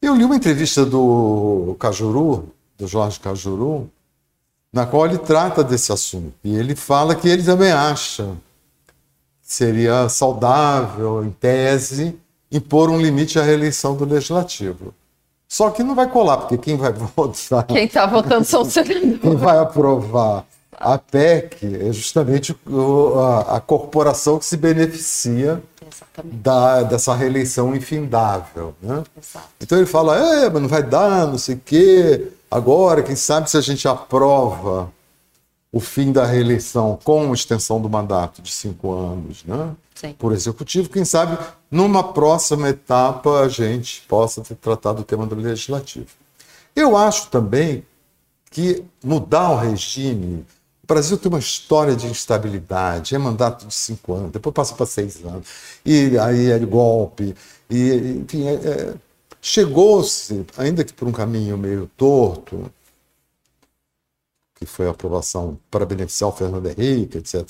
Eu 0.03 0.14
li 0.14 0.22
uma 0.22 0.37
entrevista 0.37 0.85
do 0.85 1.75
Cajuru, 1.81 2.53
do 2.77 2.87
Jorge 2.87 3.18
Cajuru, 3.18 3.90
na 4.70 4.85
qual 4.85 5.07
ele 5.07 5.16
trata 5.16 5.64
desse 5.64 5.90
assunto. 5.90 6.35
E 6.44 6.55
ele 6.55 6.77
fala 6.77 7.14
que 7.14 7.27
ele 7.27 7.42
também 7.42 7.72
acha 7.72 8.37
que 9.40 9.51
seria 9.51 10.11
saudável, 10.11 11.25
em 11.25 11.31
tese, 11.31 12.14
impor 12.53 12.90
um 12.90 13.01
limite 13.01 13.38
à 13.38 13.42
reeleição 13.42 13.96
do 13.96 14.05
legislativo. 14.05 14.92
Só 15.48 15.70
que 15.70 15.82
não 15.82 15.94
vai 15.94 16.09
colar, 16.09 16.38
porque 16.38 16.59
quem 16.59 16.76
vai 16.76 16.92
votar. 17.16 17.64
Quem 17.66 17.85
está 17.85 18.06
votando 18.06 18.44
são 18.44 18.62
os 18.62 18.68
senadores. 18.72 19.20
Quem 19.20 19.37
vai 19.37 19.59
aprovar 19.59 20.44
a 20.72 20.98
PEC 20.98 21.64
é 21.88 21.92
justamente 21.92 22.54
a, 23.16 23.56
a 23.56 23.61
corporação 23.61 24.38
que 24.38 24.44
se 24.44 24.56
beneficia 24.56 25.62
da, 26.22 26.82
dessa 26.82 27.14
reeleição 27.14 27.74
infindável. 27.74 28.74
Né? 28.82 29.02
Então 29.61 29.78
ele 29.78 29.87
fala: 29.87 30.16
é, 30.16 30.50
mas 30.50 30.62
não 30.62 30.68
vai 30.68 30.82
dar, 30.82 31.26
não 31.26 31.38
sei 31.38 31.54
o 31.54 31.61
quê. 31.64 32.28
Agora, 32.50 33.02
quem 33.02 33.16
sabe 33.16 33.50
se 33.50 33.56
a 33.56 33.61
gente 33.61 33.87
aprova 33.88 34.90
o 35.72 35.81
fim 35.81 36.12
da 36.12 36.24
reeleição 36.24 36.98
com 37.02 37.33
extensão 37.35 37.81
do 37.81 37.88
mandato 37.88 38.40
de 38.40 38.52
cinco 38.52 38.92
anos, 38.92 39.44
né? 39.44 39.74
Sim. 39.96 40.12
por 40.12 40.33
executivo, 40.33 40.90
quem 40.90 41.07
sabe 41.07 41.38
numa 41.70 42.12
próxima 42.12 42.68
etapa 42.68 43.40
a 43.40 43.48
gente 43.48 44.02
possa 44.07 44.42
ter 44.42 44.55
tratado 44.57 45.00
o 45.00 45.05
tema 45.05 45.26
do 45.26 45.35
legislativo. 45.35 46.09
Eu 46.74 46.96
acho 46.96 47.29
também 47.31 47.83
que 48.50 48.85
mudar 49.02 49.50
o 49.50 49.57
regime. 49.57 50.44
O 50.85 50.87
Brasil 50.87 51.16
tem 51.16 51.31
uma 51.31 51.38
história 51.38 51.96
de 51.96 52.07
instabilidade, 52.07 53.14
é 53.14 53.18
mandato 53.18 53.66
de 53.66 53.74
cinco 53.74 54.12
anos, 54.12 54.33
depois 54.33 54.55
passa 54.55 54.74
para 54.74 54.87
seis 54.87 55.24
anos, 55.24 55.46
e 55.85 56.16
aí 56.18 56.50
é 56.50 56.59
golpe, 56.59 57.35
e 57.68 58.20
enfim, 58.22 58.46
é, 58.46 58.55
é, 58.55 58.94
chegou-se, 59.40 60.44
ainda 60.57 60.85
que 60.85 60.92
por 60.92 61.09
um 61.09 61.12
caminho 61.12 61.57
meio 61.57 61.90
torto, 61.96 62.70
que 64.57 64.66
foi 64.66 64.88
a 64.88 64.90
aprovação 64.90 65.59
para 65.71 65.87
beneficiar 65.87 66.31
o 66.31 66.33
Fernando 66.33 66.66
Henrique, 66.66 67.19
etc. 67.19 67.47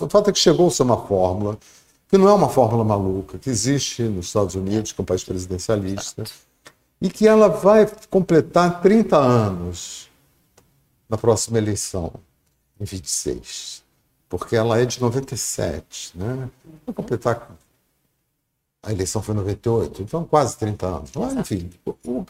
O 0.00 0.08
fato 0.08 0.30
é 0.30 0.32
que 0.32 0.38
chegou-se 0.38 0.80
a 0.80 0.84
uma 0.84 1.06
fórmula 1.06 1.58
que 2.08 2.18
não 2.18 2.28
é 2.28 2.32
uma 2.34 2.50
fórmula 2.50 2.84
maluca, 2.84 3.38
que 3.38 3.48
existe 3.48 4.02
nos 4.02 4.26
Estados 4.26 4.54
Unidos, 4.54 4.92
que 4.92 5.00
é 5.00 5.02
um 5.02 5.06
país 5.06 5.24
presidencialista, 5.24 6.24
e 7.00 7.08
que 7.08 7.26
ela 7.26 7.48
vai 7.48 7.90
completar 8.10 8.82
30 8.82 9.16
anos 9.16 10.10
na 11.08 11.16
próxima 11.16 11.56
eleição, 11.56 12.12
em 12.78 12.84
26, 12.84 13.82
porque 14.28 14.54
ela 14.54 14.78
é 14.78 14.84
de 14.84 15.00
97, 15.00 16.12
né? 16.14 16.50
Vai 16.84 16.94
completar. 16.94 17.50
A 18.82 18.92
eleição 18.92 19.22
foi 19.22 19.34
em 19.34 19.38
98, 19.38 20.02
então 20.02 20.24
quase 20.24 20.58
30 20.58 20.86
anos. 20.86 21.10
Mas, 21.14 21.32
enfim, 21.34 21.70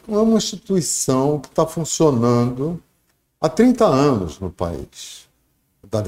é 0.07 0.17
uma 0.17 0.37
instituição 0.37 1.41
que 1.41 1.49
está 1.49 1.67
funcionando 1.67 2.81
há 3.43 3.49
30 3.49 3.85
anos 3.85 4.39
no 4.39 4.49
país. 4.49 5.27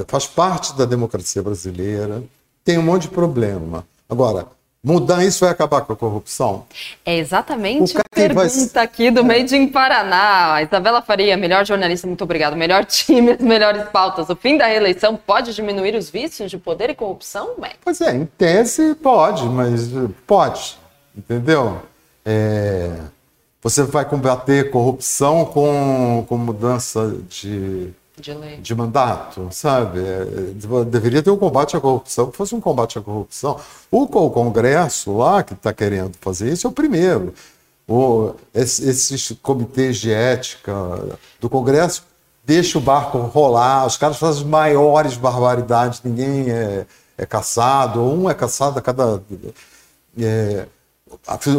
Faz 0.08 0.26
parte 0.26 0.74
da 0.74 0.86
democracia 0.86 1.42
brasileira 1.42 2.22
tem 2.64 2.78
um 2.78 2.82
monte 2.82 3.02
de 3.02 3.08
problema. 3.08 3.86
Agora, 4.08 4.46
mudar 4.82 5.24
isso 5.24 5.44
vai 5.44 5.50
acabar 5.50 5.82
com 5.82 5.92
a 5.92 5.96
corrupção? 5.96 6.66
É 7.04 7.16
exatamente 7.16 7.96
a 7.96 8.02
pergunta 8.10 8.72
vai... 8.74 8.84
aqui 8.84 9.10
do 9.10 9.22
Made 9.22 9.54
in 9.54 9.68
Paraná. 9.68 10.60
Isabela 10.62 11.00
Faria, 11.02 11.36
melhor 11.36 11.64
jornalista, 11.64 12.08
muito 12.08 12.24
obrigado. 12.24 12.56
Melhor 12.56 12.84
time, 12.84 13.32
as 13.32 13.38
melhores 13.44 13.84
pautas. 13.90 14.28
O 14.28 14.34
fim 14.34 14.56
da 14.56 14.66
reeleição 14.66 15.14
pode 15.14 15.54
diminuir 15.54 15.94
os 15.94 16.10
vícios 16.10 16.50
de 16.50 16.58
poder 16.58 16.90
e 16.90 16.94
corrupção, 16.94 17.54
Mac? 17.58 17.74
Pois 17.84 18.00
é, 18.00 18.16
em 18.16 18.24
tese 18.24 18.96
pode, 18.96 19.44
mas 19.44 19.88
pode, 20.26 20.76
entendeu? 21.16 21.82
É... 22.24 22.90
Você 23.66 23.82
vai 23.82 24.04
combater 24.04 24.70
corrupção 24.70 25.44
com, 25.44 26.24
com 26.28 26.38
mudança 26.38 27.16
de 27.28 27.92
de, 28.16 28.32
lei. 28.32 28.58
de 28.58 28.74
mandato, 28.76 29.48
sabe? 29.50 29.98
É, 29.98 30.84
deveria 30.84 31.20
ter 31.20 31.30
um 31.30 31.36
combate 31.36 31.76
à 31.76 31.80
corrupção 31.80 32.30
que 32.30 32.36
fosse 32.36 32.54
um 32.54 32.60
combate 32.60 32.96
à 32.96 33.02
corrupção. 33.02 33.58
O, 33.90 34.04
o 34.04 34.30
Congresso 34.30 35.16
lá 35.16 35.42
que 35.42 35.52
está 35.52 35.72
querendo 35.72 36.12
fazer 36.20 36.52
isso 36.52 36.68
é 36.68 36.70
o 36.70 36.72
primeiro. 36.72 37.34
O, 37.88 38.34
esses 38.54 39.32
comitês 39.42 39.96
de 39.96 40.12
ética 40.12 40.72
do 41.40 41.50
Congresso 41.50 42.04
deixa 42.44 42.78
o 42.78 42.80
barco 42.80 43.18
rolar, 43.18 43.84
os 43.84 43.96
caras 43.96 44.16
fazem 44.16 44.42
as 44.42 44.48
maiores 44.48 45.16
barbaridades, 45.16 46.00
ninguém 46.04 46.52
é, 46.52 46.86
é 47.18 47.26
caçado, 47.26 48.00
um 48.00 48.30
é 48.30 48.34
caçado 48.34 48.78
a 48.78 48.82
cada. 48.82 49.20
É, 50.16 50.68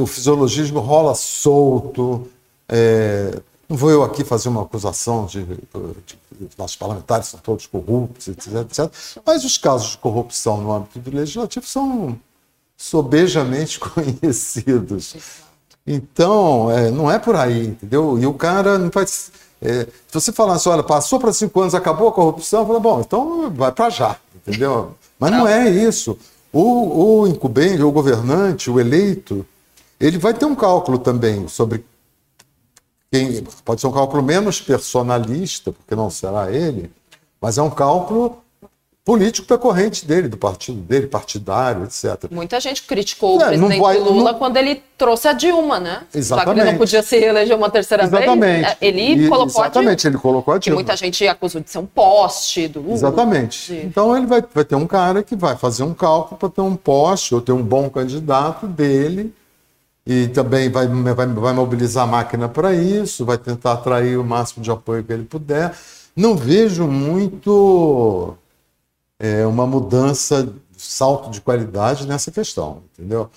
o 0.01 0.05
fisiologismo 0.05 0.79
rola 0.79 1.15
solto. 1.15 2.27
É, 2.69 3.39
não 3.69 3.75
vou 3.75 3.89
eu 3.89 4.03
aqui 4.03 4.23
fazer 4.23 4.49
uma 4.49 4.61
acusação 4.61 5.25
de, 5.25 5.43
de, 5.43 5.59
de 6.39 6.57
nossos 6.57 6.77
parlamentares 6.77 7.27
são 7.27 7.39
todos 7.39 7.65
corruptos, 7.65 8.27
etc, 8.27 8.53
etc. 8.61 8.91
Mas 9.25 9.43
os 9.43 9.57
casos 9.57 9.91
de 9.91 9.97
corrupção 9.97 10.61
no 10.61 10.71
âmbito 10.71 10.99
do 10.99 11.15
legislativo 11.15 11.65
são 11.65 12.17
sobejamente 12.77 13.79
conhecidos. 13.81 15.15
Então, 15.85 16.69
é, 16.71 16.91
não 16.91 17.09
é 17.09 17.17
por 17.17 17.35
aí, 17.35 17.67
entendeu? 17.67 18.19
E 18.19 18.25
o 18.25 18.33
cara 18.33 18.77
não 18.77 18.91
faz. 18.91 19.31
É, 19.61 19.85
se 19.85 20.13
você 20.13 20.31
falasse, 20.31 20.69
olha, 20.69 20.83
passou 20.83 21.19
para 21.19 21.33
cinco 21.33 21.59
anos, 21.61 21.73
acabou 21.73 22.09
a 22.09 22.11
corrupção, 22.11 22.67
fala, 22.67 22.79
bom, 22.79 23.01
então 23.01 23.49
vai 23.51 23.71
para 23.71 23.89
já, 23.89 24.17
entendeu? 24.35 24.95
Mas 25.19 25.31
não 25.31 25.47
é 25.47 25.69
isso. 25.69 26.17
O, 26.51 27.21
o 27.21 27.27
incumbente, 27.27 27.81
o 27.81 27.91
governante, 27.91 28.69
o 28.69 28.79
eleito, 28.79 29.45
ele 29.99 30.17
vai 30.17 30.33
ter 30.33 30.45
um 30.45 30.55
cálculo 30.55 30.97
também 30.99 31.47
sobre 31.47 31.83
quem, 33.11 33.43
pode 33.63 33.81
ser 33.81 33.87
um 33.87 33.91
cálculo 33.91 34.21
menos 34.21 34.61
personalista, 34.61 35.71
porque 35.71 35.95
não 35.95 36.09
será 36.09 36.51
ele, 36.51 36.91
mas 37.41 37.57
é 37.57 37.61
um 37.61 37.69
cálculo 37.69 38.41
político 39.07 39.47
da 39.47 39.57
corrente 39.57 40.05
dele, 40.05 40.27
do 40.27 40.35
partido 40.35 40.81
dele, 40.81 41.07
partidário, 41.07 41.85
etc. 41.85 42.29
Muita 42.29 42.59
gente 42.59 42.83
criticou 42.83 43.39
É, 43.39 43.45
o 43.45 43.47
presidente 43.47 43.79
vai- 43.79 43.97
Lula 43.99 44.33
não- 44.33 44.37
quando 44.37 44.57
ele 44.57 44.83
trouxe 44.97 45.29
a 45.29 45.31
Dilma, 45.33 45.79
né? 45.79 45.91
Já 45.93 45.97
que 46.01 46.07
ele 46.11 46.19
Exatamente. 46.19 46.65
não 46.65 46.77
podia 46.77 47.01
se 47.01 47.17
reeleger 47.17 47.55
uma 47.55 47.69
terceira 47.69 48.03
Exatamente. 48.03 48.39
vez. 48.63 48.67
é, 48.67 48.77
Ele 48.81 49.01
E- 49.25 49.29
colocou 49.29 49.45
a 49.45 49.45
Dilma. 49.45 49.65
Exatamente, 49.67 50.07
ele 50.07 50.17
colocou 50.17 50.53
a 50.53 50.59
Que 50.59 50.63
Dilma. 50.65 50.75
muita 50.75 50.97
gente 50.97 51.25
acusou 51.25 51.61
de 51.61 51.69
ser 51.69 51.77
um 51.77 51.85
poste 51.85 52.67
do 52.67 52.81
Lula. 52.81 52.95
Exatamente. 52.95 53.73
de- 53.73 53.85
Então 53.85 54.17
ele 54.17 54.25
vai, 54.25 54.43
vai 54.53 54.65
ter 54.65 54.75
um 54.75 54.85
cara 54.85 55.23
que 55.23 55.37
vai 55.37 55.55
fazer 55.55 55.83
um 55.83 55.93
cálculo 55.93 56.37
para 56.37 56.49
ter 56.49 56.59
um 56.59 56.75
poste 56.75 57.33
ou 57.33 57.39
ter 57.39 57.53
um 57.53 57.63
bom 57.63 57.89
candidato 57.89 58.67
dele 58.67 59.33
e 60.05 60.27
também 60.27 60.69
vai, 60.69 60.85
vai, 60.85 61.27
vai 61.27 61.53
mobilizar 61.53 62.03
a 62.03 62.07
máquina 62.07 62.49
para 62.49 62.73
isso, 62.73 63.23
vai 63.23 63.37
tentar 63.37 63.71
atrair 63.71 64.17
o 64.19 64.23
máximo 64.25 64.61
de 64.61 64.69
apoio 64.69 65.01
que 65.01 65.13
ele 65.13 65.23
puder. 65.23 65.73
Não 66.13 66.35
vejo 66.35 66.85
muito 66.87 68.35
é, 69.19 69.45
uma 69.45 69.65
mudança, 69.65 70.53
salto 70.77 71.29
de 71.29 71.41
qualidade 71.41 72.07
nessa 72.07 72.31
questão, 72.31 72.83
entendeu? 72.93 73.29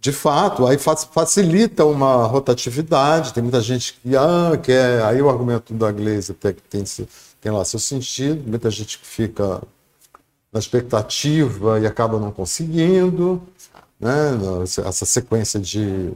De 0.00 0.12
fato, 0.12 0.66
aí 0.66 0.76
fa- 0.76 0.96
facilita 0.96 1.84
uma 1.86 2.26
rotatividade. 2.26 3.32
Tem 3.32 3.42
muita 3.42 3.60
gente 3.62 3.94
que 3.94 4.14
ah, 4.14 4.54
quer. 4.62 5.02
Aí 5.02 5.22
o 5.22 5.30
argumento 5.30 5.72
da 5.72 5.90
Glaze 5.90 6.32
até 6.32 6.52
que 6.52 6.60
tem, 6.60 6.84
tem 7.40 7.50
lá 7.50 7.64
seu 7.64 7.78
sentido. 7.78 8.46
Muita 8.46 8.70
gente 8.70 8.98
que 8.98 9.06
fica 9.06 9.62
na 10.52 10.60
expectativa 10.60 11.80
e 11.80 11.86
acaba 11.86 12.20
não 12.20 12.30
conseguindo. 12.30 13.42
Né? 13.98 14.12
Essa 14.62 15.06
sequência 15.06 15.58
de, 15.58 16.12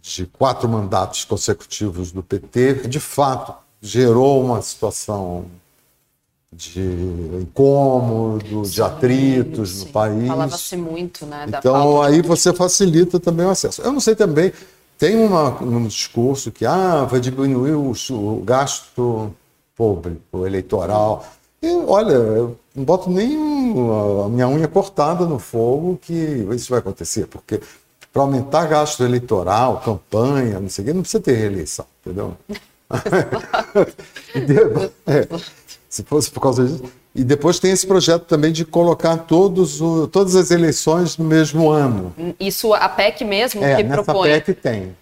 de 0.00 0.26
quatro 0.26 0.68
mandatos 0.68 1.24
consecutivos 1.24 2.12
do 2.12 2.22
PT, 2.22 2.86
de 2.86 3.00
fato, 3.00 3.52
gerou 3.80 4.44
uma 4.44 4.62
situação 4.62 5.46
de 6.52 6.80
incômodo, 7.40 8.62
de 8.62 8.82
atritos 8.82 9.80
no 9.80 9.86
Sim. 9.86 9.92
país. 9.92 10.28
Falava-se 10.28 10.76
muito, 10.76 11.24
né? 11.24 11.46
Então 11.48 12.00
de- 12.00 12.06
aí 12.06 12.22
você 12.22 12.52
facilita 12.52 13.18
também 13.18 13.46
o 13.46 13.50
acesso. 13.50 13.80
Eu 13.82 13.90
não 13.92 14.00
sei 14.00 14.14
também, 14.14 14.52
tem 14.98 15.16
uma- 15.16 15.62
um 15.62 15.86
discurso 15.86 16.50
que 16.52 16.66
ah, 16.66 17.04
vai 17.10 17.20
diminuir 17.20 17.72
o, 17.72 17.92
o 18.10 18.42
gasto 18.44 19.32
público, 19.74 20.46
eleitoral. 20.46 21.24
E 21.62 21.68
olha, 21.86 22.12
eu 22.12 22.56
não 22.74 22.84
boto 22.84 23.08
nem 23.10 23.34
a 24.24 24.28
minha 24.28 24.48
unha 24.48 24.68
cortada 24.68 25.24
no 25.24 25.38
fogo 25.38 25.98
que 26.02 26.12
isso 26.54 26.68
vai 26.70 26.80
acontecer, 26.80 27.26
porque 27.28 27.60
para 28.12 28.22
aumentar 28.22 28.66
gasto 28.66 29.02
eleitoral, 29.02 29.80
campanha, 29.82 30.60
não 30.60 30.68
sei 30.68 30.82
o 30.82 30.86
quê, 30.86 30.92
não 30.92 31.00
precisa 31.02 31.22
ter 31.22 31.34
reeleição, 31.34 31.86
entendeu? 32.04 32.36
De- 34.34 34.90
é, 35.06 35.26
se 35.92 36.02
fosse 36.04 36.30
por 36.30 36.40
causa 36.40 36.64
disso. 36.64 36.82
E 37.14 37.22
depois 37.22 37.58
tem 37.58 37.70
esse 37.70 37.86
projeto 37.86 38.22
também 38.24 38.50
de 38.50 38.64
colocar 38.64 39.18
todos 39.18 39.82
o- 39.82 40.06
todas 40.08 40.34
as 40.34 40.50
eleições 40.50 41.18
no 41.18 41.24
mesmo 41.26 41.68
ano. 41.68 42.14
Isso 42.40 42.72
a 42.72 42.88
PEC 42.88 43.22
mesmo 43.26 43.62
É, 43.62 43.76
que 43.76 43.82
nessa 43.82 44.02
propõe. 44.02 44.30
PEC 44.30 44.54
tem. 44.54 44.96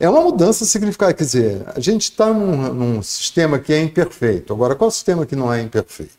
É 0.00 0.10
uma 0.10 0.20
mudança 0.20 0.64
significativa. 0.64 1.16
Quer 1.16 1.24
dizer, 1.24 1.62
a 1.76 1.78
gente 1.78 2.02
está 2.02 2.32
num, 2.32 2.74
num 2.74 3.02
sistema 3.02 3.60
que 3.60 3.72
é 3.72 3.80
imperfeito. 3.80 4.52
Agora, 4.52 4.74
qual 4.74 4.88
é 4.88 4.90
o 4.90 4.92
sistema 4.92 5.24
que 5.24 5.36
não 5.36 5.52
é 5.52 5.62
imperfeito? 5.62 6.14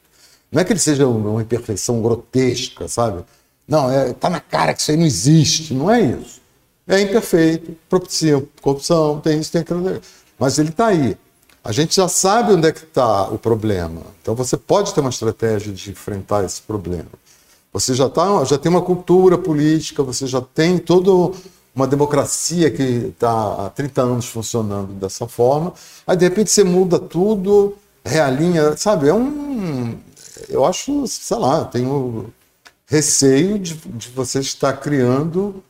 Não 0.49 0.61
é 0.61 0.63
que 0.63 0.71
ele 0.71 0.79
seja 0.79 1.05
uma 1.05 1.41
imperfeição 1.41 2.01
grotesca, 2.01 2.87
sabe? 2.87 3.25
Não, 3.67 3.91
é, 3.91 4.13
tá 4.13 4.29
na 4.29 4.39
cara 4.39 4.73
que 4.73 4.79
isso 4.81 4.91
aí 4.91 4.95
não 4.95 5.05
existe. 5.05 5.73
Não 5.73 5.91
é 5.91 5.99
isso. 6.01 6.41
É 6.87 7.01
imperfeito, 7.01 7.75
propicia 7.89 8.41
corrupção, 8.61 9.19
tem 9.19 9.39
isso, 9.39 9.51
tem 9.51 9.59
aquilo. 9.61 9.99
Mas 10.39 10.57
ele 10.57 10.69
está 10.69 10.87
aí. 10.87 11.17
A 11.63 11.71
gente 11.71 11.95
já 11.95 12.07
sabe 12.07 12.53
onde 12.53 12.67
é 12.67 12.71
que 12.71 12.83
está 12.83 13.23
o 13.29 13.37
problema. 13.39 14.01
Então 14.21 14.35
você 14.35 14.57
pode 14.57 14.93
ter 14.93 14.99
uma 15.01 15.09
estratégia 15.09 15.71
de 15.73 15.91
enfrentar 15.91 16.43
esse 16.43 16.61
problema. 16.61 17.07
Você 17.71 17.93
já, 17.93 18.09
tá, 18.09 18.43
já 18.43 18.57
tem 18.57 18.69
uma 18.69 18.81
cultura 18.81 19.37
política, 19.37 20.03
você 20.03 20.27
já 20.27 20.41
tem 20.41 20.77
toda 20.77 21.35
uma 21.75 21.87
democracia 21.87 22.69
que 22.69 22.83
está 22.83 23.65
há 23.65 23.69
30 23.69 24.01
anos 24.01 24.25
funcionando 24.27 24.93
dessa 24.93 25.27
forma. 25.27 25.73
Aí, 26.05 26.15
de 26.15 26.25
repente, 26.25 26.51
você 26.51 26.63
muda 26.63 26.99
tudo, 26.99 27.75
realinha, 28.05 28.77
sabe? 28.77 29.07
É 29.07 29.13
um. 29.13 29.97
Eu 30.49 30.65
acho, 30.65 31.07
sei 31.07 31.37
lá, 31.37 31.65
tenho 31.65 32.31
receio 32.85 33.57
de, 33.59 33.75
de 33.75 34.09
você 34.09 34.39
estar 34.39 34.73
criando 34.73 35.63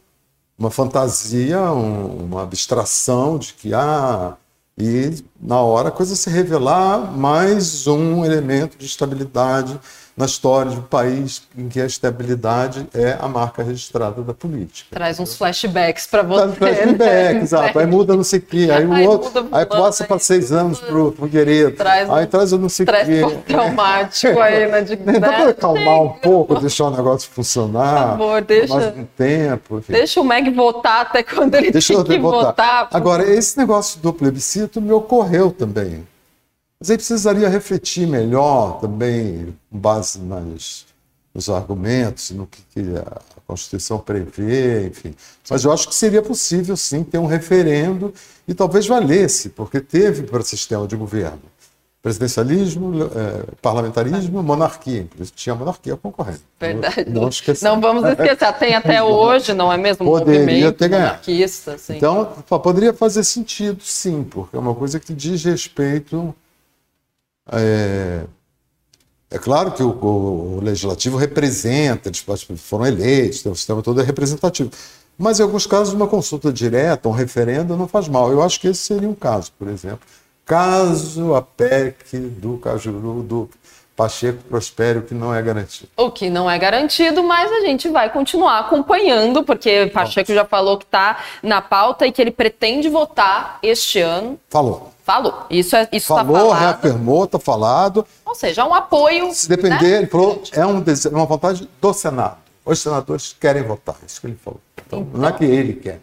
uma 0.58 0.71
fantasia, 0.71 1.60
um- 1.71 2.25
uma 2.25 2.43
abstração 2.43 3.38
de 3.38 3.53
que, 3.53 3.73
ah, 3.73 4.36
e 4.77 5.23
na 5.39 5.59
hora 5.62 5.89
a 5.89 5.91
coisa 5.91 6.15
se 6.15 6.29
revelar 6.29 7.12
mais 7.15 7.86
um 7.86 8.25
elemento 8.25 8.77
de 8.77 8.86
estabilidade 8.86 9.79
na 10.15 10.26
história 10.26 10.71
de 10.71 10.78
um 10.78 10.84
país 10.84 11.41
em 11.58 11.67
que 11.67 11.82
a 11.82 11.86
estabilidade 11.88 12.88
é 12.93 13.17
a 13.19 13.28
marca 13.28 13.63
registrada 13.63 14.21
da 14.21 14.34
política. 14.34 14.89
Traz 14.93 15.19
uns 15.19 15.36
flashbacks 15.36 16.06
para 16.06 16.21
você. 16.21 16.45
no 16.45 16.54
flashback, 16.54 16.97
né? 16.99 17.41
exato. 17.41 17.80
Aí 17.80 17.86
muda 17.88 18.15
não 18.15 18.23
sei 18.23 18.38
o 18.39 18.41
quê. 18.43 18.67
Aí, 18.71 18.86
o 18.86 18.93
Aí 18.93 19.08
outro, 19.08 19.43
muda 19.43 19.58
aí 19.58 19.65
passa 19.65 20.04
para 20.06 20.19
seis 20.19 20.52
anos 20.52 20.80
Guerreiro. 21.28 21.71
Traz 21.76 22.08
um- 22.08 22.13
aí 22.13 22.28
traz 22.28 22.54
o 22.54 22.58
não 22.60 22.69
sei 22.69 22.84
o 22.84 22.88
Traz 22.88 23.08
quê. 23.08 23.21
pós-traumático 23.21 24.39
aí, 24.41 24.67
né? 24.71 24.82
De, 24.82 24.95
Dá 24.95 25.19
para 25.19 25.49
acalmar 25.49 26.02
um 26.04 26.10
pouco, 26.10 26.60
deixar 26.60 26.86
o 26.86 26.91
negócio 26.91 27.30
funcionar. 27.32 28.02
Por 28.12 28.17
favor, 28.19 28.41
deixa- 28.41 28.73
Mais 28.76 28.97
um 28.97 29.06
tempo. 29.17 29.78
enfim. 29.80 29.93
Deixa 29.93 30.21
o 30.21 30.23
Meg 30.23 30.49
votar 30.52 31.02
até 31.02 31.23
quando 31.23 31.56
ele 31.56 31.71
Deixa 31.71 31.93
tem 31.95 32.04
que 32.04 32.19
votar. 32.19 32.45
votar. 32.45 32.88
Agora, 32.93 33.23
esse 33.23 33.58
negócio 33.58 33.99
do 33.99 34.13
plebiscito 34.13 34.80
me 34.80 34.91
ocorreu 34.91 35.52
também. 35.52 36.08
Mas 36.83 36.89
aí 36.89 36.97
precisaria 36.97 37.47
refletir 37.47 38.05
melhor 38.05 38.81
também, 38.81 39.55
com 39.71 39.77
base 39.79 40.19
nas, 40.19 40.85
nos 41.33 41.47
argumentos, 41.47 42.31
no 42.31 42.45
que, 42.45 42.61
que 42.73 42.97
a 42.97 43.21
Constituição 43.47 43.99
prevê, 43.99 44.87
enfim. 44.87 45.15
Mas 45.49 45.63
eu 45.63 45.71
acho 45.71 45.87
que 45.87 45.95
seria 45.95 46.21
possível, 46.21 46.75
sim, 46.75 47.01
ter 47.01 47.19
um 47.19 47.25
referendo 47.25 48.13
e 48.45 48.53
talvez 48.53 48.85
valesse, 48.85 49.47
porque 49.47 49.79
teve 49.79 50.23
para 50.23 50.41
o 50.41 50.43
sistema 50.43 50.85
de 50.85 50.97
governo 50.97 51.39
presidencialismo, 52.01 53.05
eh, 53.05 53.45
parlamentarismo, 53.61 54.43
monarquia. 54.43 55.07
Tinha 55.33 55.55
monarquia 55.55 55.95
concorrendo. 55.95 56.41
Verdade. 56.59 57.05
Não, 57.07 57.21
não 57.21 57.29
esquecer. 57.29 57.63
Não 57.63 57.79
vamos 57.79 58.03
esquecer, 58.03 58.53
tem 58.59 58.75
até 58.75 59.01
hoje, 59.01 59.53
não 59.53 59.71
é 59.71 59.77
mesmo? 59.77 60.05
Poderia 60.05 60.73
ter 60.73 60.89
ganhado. 60.89 61.11
monarquista. 61.11 61.77
Então, 61.91 62.25
poderia 62.61 62.93
fazer 62.93 63.23
sentido, 63.23 63.81
sim, 63.81 64.21
porque 64.21 64.53
é 64.53 64.59
uma 64.59 64.75
coisa 64.75 64.99
que 64.99 65.13
diz 65.13 65.45
respeito. 65.45 66.35
É, 67.51 68.23
é 69.32 69.38
claro 69.38 69.71
que 69.71 69.84
o, 69.84 69.89
o- 69.89 70.58
o 70.58 70.62
legislativo 70.62 71.17
representa, 71.17 72.10
eles 72.10 72.23
foram 72.58 72.86
eleitos, 72.86 73.45
o 73.45 73.56
sistema 73.56 73.82
todo 73.82 73.99
é 74.01 74.03
representativo. 74.03 74.69
Mas 75.17 75.39
em 75.39 75.43
alguns 75.43 75.67
casos, 75.67 75.93
uma 75.93 76.08
consulta 76.08 76.51
direta, 76.51 77.08
um 77.08 77.12
referendo, 77.12 77.75
não 77.77 77.88
faz 77.88 78.08
mal. 78.08 78.32
Eu 78.32 78.41
acho 78.41 78.60
que 78.60 78.67
esse 78.67 78.82
seria 78.82 79.08
um 79.08 79.13
caso, 79.13 79.51
por 79.58 79.67
exemplo. 79.67 79.99
Caso 80.45 81.36
a 81.36 81.41
PEC 81.41 82.17
do 82.17 82.58
Cajuru, 82.58 83.21
do 83.23 83.49
Pacheco 83.95 84.39
prospere, 84.49 84.99
o 84.99 85.01
que 85.03 85.13
não 85.13 85.34
é 85.34 85.39
garantido. 85.41 85.88
O 85.95 86.10
que 86.10 86.29
não 86.29 86.49
é 86.49 86.58
garantido, 86.58 87.23
mas 87.23 87.51
a 87.51 87.62
gente 87.62 87.88
vai 87.89 88.12
continuar 88.12 88.60
acompanhando, 88.60 89.43
porque 89.43 89.86
Pacheco 89.93 90.34
já 90.34 90.43
falou 90.43 90.77
que 90.79 90.84
está 90.86 91.23
na 91.43 91.62
pauta 91.62 92.08
e 92.08 92.12
que 92.12 92.19
ele 92.21 92.32
pretende 92.32 92.89
votar 92.89 93.60
este 93.62 93.99
ano. 93.99 94.39
Falou. 94.49 94.92
Falou. 95.03 95.45
Isso 95.49 95.75
é 95.75 95.81
isso 95.91 96.13
está 96.13 96.23
Falou, 96.23 96.49
falado. 96.49 96.59
reafirmou, 96.61 97.25
está 97.25 97.37
falado. 97.39 98.05
Ou 98.25 98.33
seja, 98.35 98.65
um 98.65 98.73
apoio. 98.73 99.33
Se 99.33 99.49
depender, 99.49 99.81
né? 99.91 99.97
ele 99.97 100.07
falou, 100.07 100.41
é 100.53 100.65
um 100.65 100.79
dese- 100.79 101.09
uma 101.09 101.25
vontade 101.25 101.69
do 101.81 101.93
Senado. 101.93 102.37
Os 102.65 102.79
senadores 102.79 103.35
querem 103.37 103.61
votar, 103.63 103.95
isso 104.07 104.21
que 104.21 104.27
ele 104.27 104.39
falou. 104.43 104.61
Então, 104.87 105.05
não 105.13 105.27
é 105.27 105.31
que 105.33 105.43
ele 105.43 105.73
quer. 105.73 105.99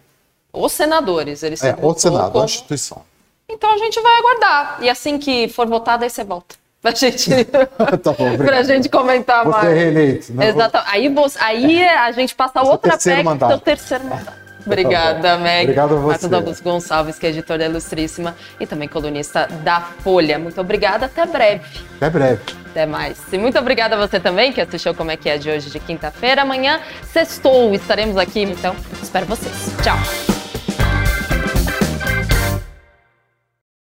Os 0.52 0.72
senadores, 0.72 1.42
eles 1.42 1.62
É, 1.64 1.74
o 1.80 1.94
Senado, 1.94 2.38
a 2.40 2.44
instituição. 2.44 3.02
Então 3.48 3.72
a 3.72 3.78
gente 3.78 3.98
vai 4.00 4.12
aguardar. 4.18 4.78
E 4.82 4.90
assim 4.90 5.18
que 5.18 5.48
for 5.48 5.66
votado, 5.66 6.04
aí 6.04 6.10
você 6.10 6.22
volta. 6.22 6.54
Pra 6.82 6.92
gente, 6.92 7.30
Tá 8.02 8.12
bom, 8.12 8.36
pra 8.38 8.62
gente 8.62 8.88
comentar 8.88 9.44
Você 9.44 9.48
é 9.58 9.62
mais. 9.62 9.74
reeleito, 9.76 10.32
né? 10.34 10.48
Exato. 10.48 10.78
Aí, 10.86 11.14
aí 11.40 11.88
a 11.88 12.12
gente 12.12 12.34
passa 12.34 12.60
Seu 12.62 12.70
outra 12.70 12.96
PEC, 12.98 13.22
mandato. 13.22 13.48
seu 13.50 13.58
terceiro 13.60 14.04
mandato. 14.04 14.39
Obrigada, 14.64 15.36
Meg. 15.38 15.64
Obrigado 15.64 15.96
a 15.96 15.98
você. 15.98 16.28
Marcos 16.28 16.32
Augusto 16.32 16.64
Gonçalves, 16.64 17.18
que 17.18 17.26
é 17.26 17.30
editor 17.30 17.58
da 17.58 17.66
Ilustríssima 17.66 18.34
e 18.58 18.66
também 18.66 18.88
colunista 18.88 19.46
da 19.62 19.80
Folha. 19.80 20.38
Muito 20.38 20.60
obrigada, 20.60 21.06
até 21.06 21.26
breve. 21.26 21.80
Até 21.96 22.10
breve. 22.10 22.40
Até 22.70 22.86
mais. 22.86 23.20
E 23.32 23.38
muito 23.38 23.58
obrigada 23.58 23.96
a 23.96 24.06
você 24.06 24.20
também 24.20 24.52
que 24.52 24.60
assistiu 24.60 24.94
Como 24.94 25.10
é 25.10 25.16
que 25.16 25.28
é 25.28 25.36
de 25.36 25.50
hoje 25.50 25.70
de 25.70 25.80
quinta-feira. 25.80 26.42
Amanhã, 26.42 26.80
sextou, 27.04 27.74
estaremos 27.74 28.16
aqui, 28.16 28.42
então 28.42 28.74
espero 29.02 29.26
vocês. 29.26 29.74
Tchau. 29.82 30.39